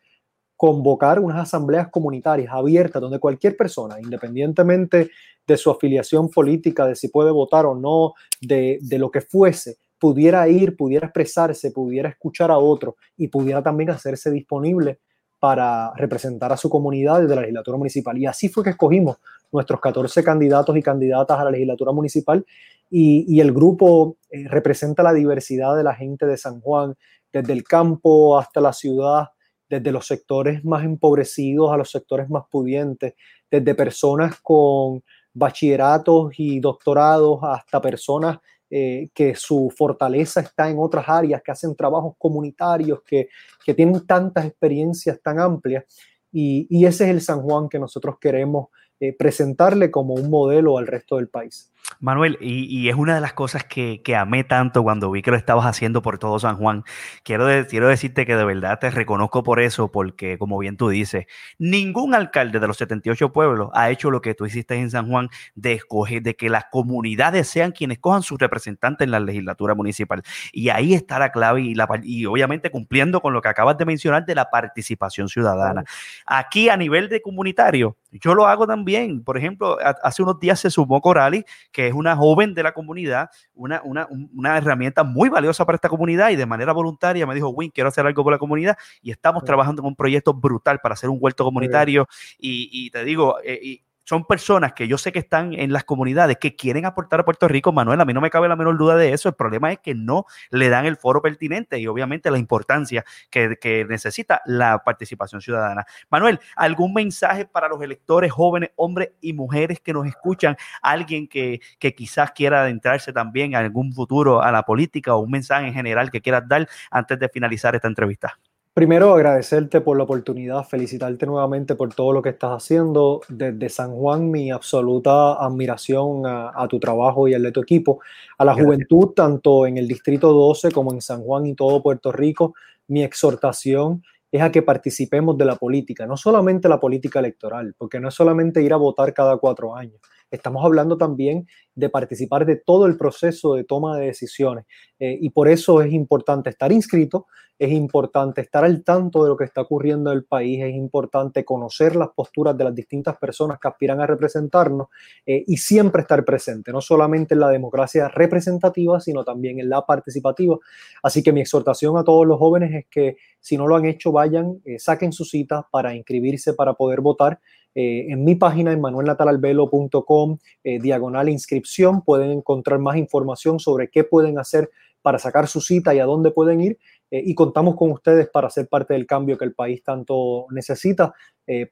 convocar 0.58 1.18
unas 1.18 1.40
asambleas 1.40 1.88
comunitarias 1.88 2.54
abiertas 2.54 3.02
donde 3.02 3.20
cualquier 3.20 3.56
persona, 3.56 4.02
independientemente 4.02 5.10
de 5.48 5.58
su 5.58 5.72
afiliación 5.72 6.28
política, 6.30 6.86
de 6.86 6.98
si 6.98 7.08
puede 7.08 7.32
votar 7.32 7.66
o 7.66 7.74
no, 7.74 8.16
de, 8.42 8.80
de 8.82 9.00
lo 9.00 9.10
que 9.10 9.22
fuese, 9.22 9.78
pudiera 9.98 10.46
ir, 10.50 10.76
pudiera 10.76 11.08
expresarse, 11.08 11.72
pudiera 11.72 12.10
escuchar 12.10 12.52
a 12.52 12.58
otro 12.58 12.98
y 13.16 13.30
pudiera 13.30 13.64
también 13.64 13.90
hacerse 13.90 14.30
disponible 14.30 15.00
para 15.44 15.92
representar 15.98 16.54
a 16.54 16.56
su 16.56 16.70
comunidad 16.70 17.20
desde 17.20 17.36
la 17.36 17.42
legislatura 17.42 17.78
municipal. 17.78 18.18
Y 18.18 18.26
así 18.26 18.48
fue 18.48 18.64
que 18.64 18.70
escogimos 18.70 19.18
nuestros 19.52 19.82
14 19.82 20.24
candidatos 20.24 20.78
y 20.78 20.82
candidatas 20.82 21.38
a 21.38 21.44
la 21.44 21.52
legislatura 21.52 21.92
municipal 21.92 22.46
y, 22.90 23.42
el 23.42 23.52
grupo 23.52 24.16
eh, 24.30 24.48
representa 24.48 25.04
la 25.04 25.12
diversidad 25.12 25.76
de 25.76 25.84
la 25.84 25.96
gente 25.96 26.26
de 26.26 26.38
San 26.38 26.62
Juan, 26.62 26.96
desde 27.34 27.52
el 27.52 27.66
campo 27.66 28.40
hasta 28.40 28.62
la 28.62 28.72
ciudad, 28.72 29.32
desde 29.68 29.92
los 29.92 30.08
sectores 30.08 30.64
más 30.64 30.86
empobrecidos 30.86 31.74
a 31.74 31.76
los 31.76 31.92
sectores 31.92 32.30
más 32.30 32.46
pudientes, 32.50 33.14
desde 33.52 33.76
personas 33.76 34.40
con 34.42 35.04
bachilleratos 35.34 36.40
y 36.40 36.62
doctorados 36.62 37.40
hasta 37.44 37.82
personas 37.82 38.38
eh, 38.76 39.10
que 39.14 39.36
su 39.36 39.72
fortaleza 39.78 40.40
está 40.42 40.68
en 40.68 40.80
otras 40.80 41.08
áreas, 41.08 41.44
que 41.44 41.52
hacen 41.52 41.76
trabajos 41.76 42.16
comunitarios, 42.18 43.02
que, 43.06 43.30
que 43.64 43.76
tienen 43.76 44.04
tantas 44.08 44.46
experiencias 44.46 45.22
tan 45.22 45.40
amplias. 45.40 45.84
Y, 46.32 46.66
y, 46.72 46.88
ese 46.88 47.04
es 47.04 47.10
el 47.12 47.22
San 47.22 47.44
Juan 47.44 47.70
que 47.70 47.78
nosotros 47.78 48.16
queremos 48.20 48.70
eh, 49.04 49.14
presentarle 49.20 49.92
como 49.92 50.14
un 50.14 50.30
modelo 50.30 50.78
al 50.78 50.88
resto 50.88 51.18
del 51.18 51.28
país. 51.28 51.74
Manuel, 52.00 52.38
y, 52.40 52.88
es 52.88 52.96
una 52.96 53.16
de 53.16 53.20
las 53.20 53.34
cosas 53.34 53.66
que, 53.66 54.02
amé 54.18 54.46
tanto 54.46 54.82
cuando 54.82 55.12
vi 55.12 55.22
que 55.22 55.32
lo 55.32 55.36
estabas 55.36 55.66
haciendo 55.66 56.02
por 56.02 56.18
todo 56.18 56.40
San 56.40 56.56
Juan. 56.56 56.84
Quiero, 57.24 57.46
quiero 57.68 57.90
decirte 57.90 58.26
que 58.26 58.38
de 58.38 58.46
verdad 58.46 58.80
te 58.80 58.90
reconozco 58.90 59.44
por 59.44 59.60
eso, 59.60 59.92
porque 59.92 60.38
como 60.38 60.58
bien 60.58 60.78
tú 60.78 60.88
dices, 60.88 61.26
ningún 61.60 62.16
alcalde 62.16 62.62
de 62.62 62.68
los 62.68 62.78
78 62.78 63.34
pueblos 63.34 63.70
ha 63.74 63.90
hecho 63.90 64.10
lo 64.10 64.22
que 64.22 64.34
tú 64.36 64.46
hiciste 64.46 64.76
en 64.76 64.90
San 64.90 65.10
Juan 65.10 65.28
de 65.56 65.74
escoger, 65.74 66.24
de 66.24 66.38
que 66.38 66.50
las 66.50 66.66
comunidades 66.72 67.50
sean 67.50 67.74
quienes 67.74 68.00
cojan 68.00 68.24
sus 68.24 68.40
representantes 68.40 69.04
en 69.04 69.12
la 69.12 69.20
legislatura 69.20 69.76
municipal. 69.76 70.24
Y 70.54 70.70
ahí 70.70 70.94
está 70.94 71.20
la 71.20 71.34
clave 71.34 71.62
y, 71.62 71.76
la, 71.76 71.90
y 72.04 72.26
obviamente 72.26 72.72
cumpliendo 72.72 73.20
con 73.20 73.34
lo 73.34 73.42
que 73.42 73.50
acabas 73.50 73.78
de 73.78 73.84
mencionar 73.84 74.26
de 74.26 74.36
la 74.36 74.50
participación 74.50 75.28
ciudadana. 75.28 75.84
Aquí 76.26 76.70
a 76.70 76.78
nivel 76.78 77.10
de 77.10 77.22
comunitario, 77.22 77.98
yo 78.20 78.34
lo 78.36 78.48
hago 78.48 78.68
también. 78.68 79.24
Por 79.24 79.38
ejemplo, 79.38 79.78
hace 80.02 80.24
unos 80.24 80.40
días 80.40 80.60
se 80.60 80.70
sumó 80.70 81.02
Corali 81.02 81.44
que 81.72 81.88
es 81.88 81.94
una 81.94 82.16
joven 82.16 82.54
de 82.54 82.64
la 82.64 82.74
comunidad, 82.74 83.30
una, 83.54 83.82
una, 83.84 84.08
una, 84.10 84.58
herramienta 84.58 85.04
muy 85.04 85.30
valiosa 85.30 85.66
para 85.66 85.76
esta 85.76 85.90
comunidad 85.90 86.30
y 86.30 86.36
de 86.36 86.46
manera 86.46 86.74
voluntaria 86.74 87.26
me 87.26 87.36
dijo, 87.36 87.50
Win, 87.50 87.72
quiero 87.72 87.90
hacer 87.90 88.06
algo 88.06 88.24
por 88.24 88.32
la 88.32 88.40
comunidad 88.40 88.78
y 89.02 89.12
estamos 89.12 89.44
trabajando 89.44 89.82
en 89.82 89.88
un 89.88 89.96
proyecto 89.96 90.34
brutal 90.34 90.80
para 90.80 90.94
hacer 90.94 91.10
un 91.10 91.18
huerto 91.20 91.44
comunitario. 91.44 92.08
Y, 92.38 92.70
y, 92.72 92.90
te 92.92 93.04
digo, 93.04 93.38
eh, 93.44 93.80
son 94.04 94.26
personas 94.26 94.74
que 94.74 94.88
yo 94.88 94.98
sé 94.98 95.12
que 95.12 95.20
están 95.20 95.54
en 95.54 95.72
las 95.72 95.84
comunidades 95.84 96.38
que 96.38 96.56
quieren 96.56 96.86
aportar 96.86 97.22
a 97.22 97.26
Puerto 97.26 97.48
Rico. 97.48 97.72
Manuel, 97.72 98.02
a 98.02 98.06
mí 98.06 98.14
no 98.14 98.22
me 98.22 98.30
cabe 98.30 98.48
la 98.48 98.56
menor 98.56 98.78
duda 98.78 98.96
de 98.96 99.14
eso. 99.14 99.30
El 99.30 99.36
problema 99.36 99.72
es 99.72 99.80
que 99.80 99.96
no 99.96 100.26
le 100.50 100.70
dan 100.70 100.86
el 100.86 100.98
foro 100.98 101.22
pertinente 101.22 101.80
y 101.80 101.88
obviamente 101.88 102.30
la 102.32 102.38
importancia 102.38 103.04
que, 103.30 103.54
necesita 103.90 104.42
la 104.46 104.84
participación 104.84 105.42
ciudadana. 105.42 105.86
Manuel, 106.10 106.40
¿algún 106.56 106.94
mensaje 106.94 107.46
para 107.46 107.68
los 107.68 107.82
electores 107.82 108.32
jóvenes, 108.32 108.72
hombres 108.76 109.12
y 109.22 109.34
mujeres 109.34 109.80
que 109.80 109.94
nos 109.94 110.06
escuchan? 110.08 110.56
Alguien 110.82 111.28
que, 111.28 111.60
que 111.80 111.96
quizás 111.96 112.32
quiera 112.32 112.62
adentrarse 112.62 113.14
también 113.14 113.52
en 113.52 113.58
algún 113.58 113.94
futuro 113.94 114.42
a 114.42 114.52
la 114.52 114.64
política 114.64 115.16
o 115.16 115.20
un 115.20 115.32
mensaje 115.32 115.68
en 115.68 115.74
general 115.74 116.12
que 116.12 116.22
quieras 116.22 116.48
dar 116.48 116.68
antes 116.92 117.20
de 117.20 117.30
finalizar 117.30 117.76
esta 117.76 117.88
entrevista. 117.88 118.38
Primero, 118.76 119.14
agradecerte 119.14 119.82
por 119.82 119.98
la 119.98 120.04
oportunidad, 120.04 120.64
felicitarte 120.64 121.28
nuevamente 121.28 121.76
por 121.76 121.94
todo 121.94 122.12
lo 122.12 122.24
que 122.24 122.30
estás 122.30 122.50
haciendo. 122.54 123.22
Desde 123.30 123.70
San 123.70 123.92
Juan, 123.92 124.32
mi 124.32 124.50
absoluta 124.50 125.34
admiración 125.34 126.24
a, 126.26 126.68
tu 126.68 126.80
trabajo 126.80 127.28
y 127.28 127.36
al 127.36 127.44
de 127.44 127.52
tu 127.52 127.62
equipo. 127.62 128.00
A 128.40 128.46
la 128.46 128.56
juventud, 128.56 129.10
tanto 129.10 129.68
en 129.68 129.78
el 129.78 129.88
Distrito 129.88 130.34
12 130.34 130.72
como 130.72 130.92
en 130.92 131.02
San 131.02 131.22
Juan 131.22 131.46
y 131.46 131.54
todo 131.54 131.84
Puerto 131.84 132.12
Rico, 132.12 132.56
mi 132.88 133.04
exhortación 133.04 134.02
es 134.32 134.42
a 134.42 134.52
que 134.52 134.64
participemos 134.64 135.38
de 135.38 135.46
la 135.46 135.56
política, 135.56 136.08
no 136.08 136.18
solamente 136.18 136.68
la 136.68 136.80
política 136.80 137.20
electoral, 137.20 137.76
porque 137.78 138.00
no 138.00 138.08
es 138.08 138.16
solamente 138.16 138.64
ir 138.64 138.74
a 138.74 138.78
votar 138.78 139.14
cada 139.14 139.38
cuatro 139.38 139.76
años. 139.76 140.02
Estamos 140.32 140.66
hablando 140.66 140.98
también 140.98 141.46
de 141.76 141.90
participar 141.90 142.46
de 142.46 142.56
todo 142.56 142.86
el 142.86 142.98
proceso 142.98 143.56
de 143.56 143.64
toma 143.64 143.98
de 143.98 144.06
decisiones. 144.08 144.66
Eh, 145.00 145.18
y 145.20 145.32
por 145.32 145.50
eso 145.50 145.82
es 145.82 145.92
importante 145.92 146.50
estar 146.50 146.72
inscrito, 146.72 147.28
es 147.60 147.72
importante 147.72 148.42
estar 148.42 148.64
al 148.64 148.84
tanto 148.84 149.24
de 149.24 149.30
lo 149.30 149.38
que 149.38 149.44
está 149.44 149.62
ocurriendo 149.62 150.12
en 150.12 150.18
el 150.18 150.24
país, 150.24 150.64
es 150.64 150.74
importante 150.74 151.44
conocer 151.46 151.96
las 151.96 152.10
posturas 152.10 152.58
de 152.58 152.64
las 152.64 152.74
distintas 152.74 153.18
personas 153.18 153.60
que 153.60 153.68
aspiran 153.68 154.00
a 154.00 154.08
representarnos 154.08 154.88
eh, 155.26 155.44
y 155.46 155.58
siempre 155.58 156.02
estar 156.02 156.24
presente, 156.26 156.72
no 156.72 156.80
solamente 156.82 157.34
en 157.34 157.42
la 157.42 157.50
democracia 157.50 158.08
representativa, 158.08 159.00
sino 159.02 159.24
también 159.24 159.60
en 159.60 159.70
la 159.70 159.86
participativa. 159.86 160.58
Así 161.04 161.22
que 161.22 161.34
mi 161.34 161.42
exhortación 161.42 161.98
a 161.98 162.04
todos 162.04 162.26
los 162.26 162.40
jóvenes 162.40 162.74
es 162.74 162.86
que 162.90 163.18
si 163.40 163.58
no 163.58 163.68
lo 163.68 163.76
han 163.76 163.86
hecho, 163.86 164.12
vayan, 164.12 164.62
eh, 164.64 164.80
saquen 164.80 165.12
su 165.12 165.26
cita 165.26 165.68
para 165.70 165.94
inscribirse, 165.96 166.54
para 166.54 166.74
poder 166.74 167.02
votar. 167.02 167.40
En 167.76 168.24
mi 168.24 168.36
página 168.36 168.72
en 168.72 168.80
manuelnatalalvelo.com, 168.80 170.38
diagonal 170.64 171.28
inscripción, 171.28 171.63
pueden 172.06 172.32
encontrar 172.32 172.80
más 172.80 172.98
información 172.98 173.60
sobre 173.60 173.90
qué 173.90 174.04
pueden 174.04 174.40
hacer 174.40 174.70
para 175.02 175.20
sacar 175.20 175.48
su 175.48 175.62
cita 175.62 175.94
y 175.94 176.00
a 176.00 176.06
dónde 176.06 176.32
pueden 176.32 176.62
ir. 176.62 176.78
Eh, 177.12 177.22
y 177.26 177.36
contamos 177.36 177.76
con 177.76 177.92
ustedes 177.92 178.30
para 178.30 178.50
ser 178.50 178.68
parte 178.68 178.94
del 178.94 179.06
cambio 179.06 179.38
que 179.38 179.46
el 179.46 179.54
país 179.54 179.84
tanto 179.84 180.48
necesita, 180.52 181.14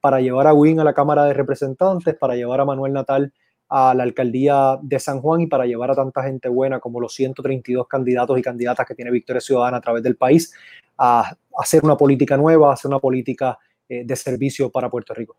para 0.02 0.20
llevar 0.20 0.46
a 0.46 0.52
Win 0.52 0.80
a 0.80 0.84
la 0.84 0.92
Cámara 0.92 1.24
de 1.24 1.32
Representantes, 1.32 2.14
para 2.14 2.36
llevar 2.36 2.60
a 2.60 2.66
Manuel 2.66 2.92
Natal 2.92 3.32
a 3.70 3.94
la 3.94 4.02
alcaldía 4.02 4.78
de 4.82 5.00
San 5.00 5.22
Juan 5.22 5.40
y 5.40 5.46
para 5.46 5.64
llevar 5.64 5.90
a 5.90 5.94
tanta 5.94 6.22
gente 6.22 6.50
buena 6.50 6.78
como 6.78 7.00
los 7.00 7.14
132 7.14 7.88
candidatos 7.88 8.38
y 8.38 8.42
candidatas 8.42 8.86
que 8.86 8.94
tiene 8.94 9.10
Victoria 9.10 9.40
Ciudadana 9.40 9.78
a 9.78 9.80
través 9.80 10.02
del 10.02 10.16
país 10.16 10.52
a 10.98 11.34
hacer 11.56 11.82
una 11.82 11.96
política 11.96 12.36
nueva, 12.36 12.68
a 12.68 12.74
hacer 12.74 12.90
una 12.90 12.98
política 12.98 13.58
de 13.88 14.16
servicio 14.16 14.70
para 14.70 14.90
Puerto 14.90 15.14
Rico. 15.14 15.38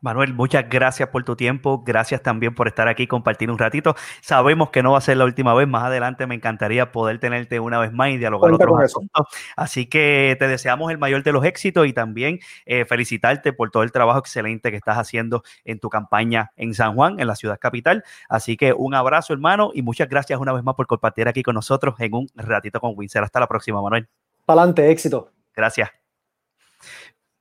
Manuel, 0.00 0.34
muchas 0.34 0.68
gracias 0.68 1.08
por 1.08 1.24
tu 1.24 1.36
tiempo, 1.36 1.82
gracias 1.84 2.22
también 2.22 2.54
por 2.54 2.68
estar 2.68 2.88
aquí 2.88 3.04
y 3.04 3.06
compartir 3.06 3.50
un 3.50 3.58
ratito. 3.58 3.94
Sabemos 4.20 4.70
que 4.70 4.82
no 4.82 4.92
va 4.92 4.98
a 4.98 5.00
ser 5.00 5.16
la 5.16 5.24
última 5.24 5.54
vez, 5.54 5.66
más 5.66 5.84
adelante 5.84 6.26
me 6.26 6.34
encantaría 6.34 6.92
poder 6.92 7.18
tenerte 7.18 7.58
una 7.58 7.78
vez 7.78 7.92
más 7.92 8.10
y 8.10 8.18
dialogar 8.18 8.52
otros 8.52 8.80
asuntos. 8.80 9.26
Así 9.56 9.86
que 9.86 10.36
te 10.38 10.46
deseamos 10.46 10.90
el 10.90 10.98
mayor 10.98 11.22
de 11.22 11.32
los 11.32 11.44
éxitos 11.44 11.86
y 11.86 11.92
también 11.92 12.40
eh, 12.66 12.84
felicitarte 12.84 13.52
por 13.52 13.70
todo 13.70 13.82
el 13.82 13.92
trabajo 13.92 14.18
excelente 14.18 14.70
que 14.70 14.76
estás 14.76 14.98
haciendo 14.98 15.42
en 15.64 15.78
tu 15.78 15.88
campaña 15.88 16.52
en 16.56 16.74
San 16.74 16.94
Juan, 16.94 17.18
en 17.18 17.26
la 17.26 17.36
ciudad 17.36 17.58
capital. 17.58 18.04
Así 18.28 18.56
que 18.56 18.72
un 18.72 18.94
abrazo, 18.94 19.32
hermano, 19.32 19.70
y 19.72 19.82
muchas 19.82 20.08
gracias 20.08 20.38
una 20.38 20.52
vez 20.52 20.62
más 20.62 20.74
por 20.74 20.86
compartir 20.86 21.28
aquí 21.28 21.42
con 21.42 21.54
nosotros 21.54 21.94
en 21.98 22.14
un 22.14 22.28
ratito 22.34 22.80
con 22.80 22.92
Windsor. 22.94 23.24
Hasta 23.24 23.40
la 23.40 23.46
próxima, 23.46 23.80
Manuel. 23.80 24.08
Para 24.44 24.62
adelante, 24.62 24.90
éxito. 24.90 25.30
Gracias. 25.54 26.01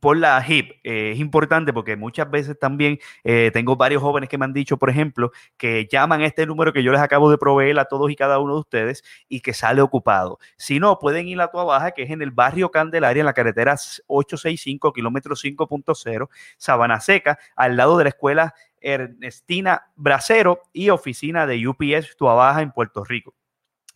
por 0.00 0.16
la 0.16 0.42
HIP 0.46 0.70
eh, 0.84 1.12
es 1.12 1.18
importante 1.18 1.72
porque 1.72 1.96
muchas 1.96 2.30
veces 2.30 2.58
también 2.58 2.98
eh, 3.24 3.50
tengo 3.52 3.76
varios 3.76 4.00
jóvenes 4.00 4.28
que 4.28 4.38
me 4.38 4.44
han 4.44 4.52
dicho, 4.52 4.76
por 4.76 4.90
ejemplo, 4.90 5.32
que 5.56 5.88
llaman 5.90 6.22
este 6.22 6.46
número 6.46 6.72
que 6.72 6.82
yo 6.82 6.92
les 6.92 7.00
acabo 7.00 7.30
de 7.30 7.38
proveer 7.38 7.78
a 7.78 7.86
todos 7.86 8.10
y 8.10 8.16
cada 8.16 8.38
uno 8.38 8.54
de 8.54 8.60
ustedes 8.60 9.04
y 9.28 9.40
que 9.40 9.52
sale 9.54 9.82
ocupado. 9.82 10.38
Si 10.56 10.78
no, 10.78 10.98
pueden 10.98 11.26
ir 11.26 11.40
a 11.40 11.48
Tua 11.48 11.64
Baja, 11.64 11.90
que 11.92 12.02
es 12.02 12.10
en 12.10 12.22
el 12.22 12.30
barrio 12.30 12.70
Candelaria, 12.70 13.20
en 13.20 13.26
la 13.26 13.32
carretera 13.32 13.74
865, 14.06 14.92
kilómetro 14.92 15.34
5.0, 15.34 16.28
Sabana 16.56 17.00
Seca, 17.00 17.38
al 17.56 17.76
lado 17.76 17.98
de 17.98 18.04
la 18.04 18.10
escuela 18.10 18.54
Ernestina 18.80 19.86
Bracero 19.96 20.62
y 20.72 20.90
oficina 20.90 21.46
de 21.46 21.66
UPS 21.66 22.16
Tua 22.16 22.34
Baja 22.34 22.62
en 22.62 22.72
Puerto 22.72 23.04
Rico. 23.04 23.34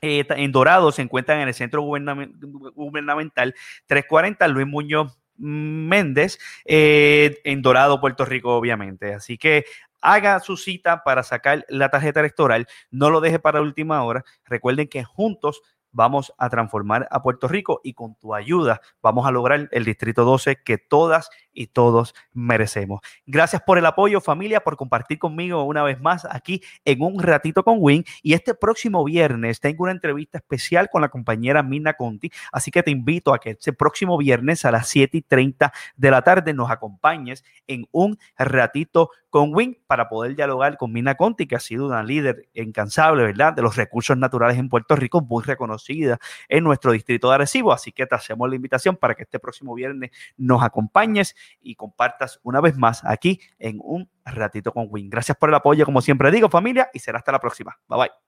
Eh, 0.02 0.26
en 0.28 0.52
Dorado 0.52 0.92
se 0.92 1.02
encuentran 1.02 1.40
en 1.40 1.48
el 1.48 1.54
centro 1.54 1.82
gubernamental 1.82 3.54
340 3.86 4.46
Luis 4.48 4.66
Muñoz 4.66 5.18
Méndez 5.38 6.38
eh, 6.64 7.38
en 7.44 7.62
Dorado, 7.62 8.00
Puerto 8.00 8.24
Rico, 8.24 8.56
obviamente. 8.56 9.14
Así 9.14 9.38
que 9.38 9.64
haga 10.00 10.38
su 10.40 10.56
cita 10.56 11.02
para 11.02 11.22
sacar 11.22 11.64
la 11.68 11.88
tarjeta 11.90 12.20
electoral, 12.20 12.66
no 12.90 13.10
lo 13.10 13.20
deje 13.20 13.38
para 13.38 13.60
última 13.60 14.02
hora. 14.04 14.24
Recuerden 14.44 14.88
que 14.88 15.04
juntos 15.04 15.62
vamos 15.96 16.32
a 16.36 16.50
transformar 16.50 17.08
a 17.10 17.22
Puerto 17.22 17.48
Rico 17.48 17.80
y 17.82 17.94
con 17.94 18.14
tu 18.16 18.34
ayuda 18.34 18.80
vamos 19.02 19.26
a 19.26 19.30
lograr 19.30 19.68
el 19.72 19.84
Distrito 19.84 20.24
12 20.24 20.62
que 20.62 20.76
todas 20.76 21.30
y 21.56 21.68
todos 21.68 22.14
merecemos. 22.34 23.00
Gracias 23.24 23.62
por 23.62 23.78
el 23.78 23.86
apoyo, 23.86 24.20
familia, 24.20 24.60
por 24.60 24.76
compartir 24.76 25.18
conmigo 25.18 25.64
una 25.64 25.82
vez 25.82 25.98
más 26.00 26.26
aquí 26.30 26.62
en 26.84 27.00
un 27.00 27.18
ratito 27.20 27.64
con 27.64 27.78
Win. 27.80 28.04
Y 28.22 28.34
este 28.34 28.54
próximo 28.54 29.02
viernes 29.04 29.58
tengo 29.58 29.84
una 29.84 29.92
entrevista 29.92 30.38
especial 30.38 30.90
con 30.90 31.00
la 31.00 31.08
compañera 31.08 31.62
Mina 31.62 31.94
Conti. 31.94 32.30
Así 32.52 32.70
que 32.70 32.82
te 32.82 32.90
invito 32.90 33.32
a 33.32 33.38
que 33.38 33.50
este 33.50 33.72
próximo 33.72 34.18
viernes 34.18 34.66
a 34.66 34.70
las 34.70 34.88
7 34.88 35.16
y 35.16 35.22
30 35.22 35.72
de 35.96 36.10
la 36.10 36.20
tarde 36.20 36.52
nos 36.52 36.70
acompañes 36.70 37.42
en 37.66 37.88
un 37.90 38.18
ratito 38.36 39.10
con 39.36 39.54
Win 39.54 39.76
para 39.86 40.08
poder 40.08 40.34
dialogar 40.34 40.78
con 40.78 40.90
Mina 40.90 41.14
Conti, 41.14 41.46
que 41.46 41.56
ha 41.56 41.60
sido 41.60 41.84
una 41.84 42.02
líder 42.02 42.48
incansable, 42.54 43.22
¿verdad?, 43.22 43.52
de 43.52 43.60
los 43.60 43.76
recursos 43.76 44.16
naturales 44.16 44.56
en 44.56 44.70
Puerto 44.70 44.96
Rico, 44.96 45.20
muy 45.20 45.44
reconocida 45.44 46.18
en 46.48 46.64
nuestro 46.64 46.92
distrito 46.92 47.28
de 47.28 47.34
Arecibo. 47.34 47.70
Así 47.70 47.92
que 47.92 48.06
te 48.06 48.14
hacemos 48.14 48.48
la 48.48 48.56
invitación 48.56 48.96
para 48.96 49.14
que 49.14 49.24
este 49.24 49.38
próximo 49.38 49.74
viernes 49.74 50.10
nos 50.38 50.62
acompañes 50.62 51.36
y 51.60 51.74
compartas 51.74 52.40
una 52.44 52.62
vez 52.62 52.78
más 52.78 53.04
aquí 53.04 53.38
en 53.58 53.78
un 53.82 54.08
ratito 54.24 54.72
con 54.72 54.86
Win. 54.88 55.10
Gracias 55.10 55.36
por 55.36 55.50
el 55.50 55.54
apoyo, 55.54 55.84
como 55.84 56.00
siempre 56.00 56.30
digo, 56.30 56.48
familia, 56.48 56.88
y 56.94 56.98
será 56.98 57.18
hasta 57.18 57.32
la 57.32 57.38
próxima. 57.38 57.78
Bye 57.88 57.98
bye. 57.98 58.25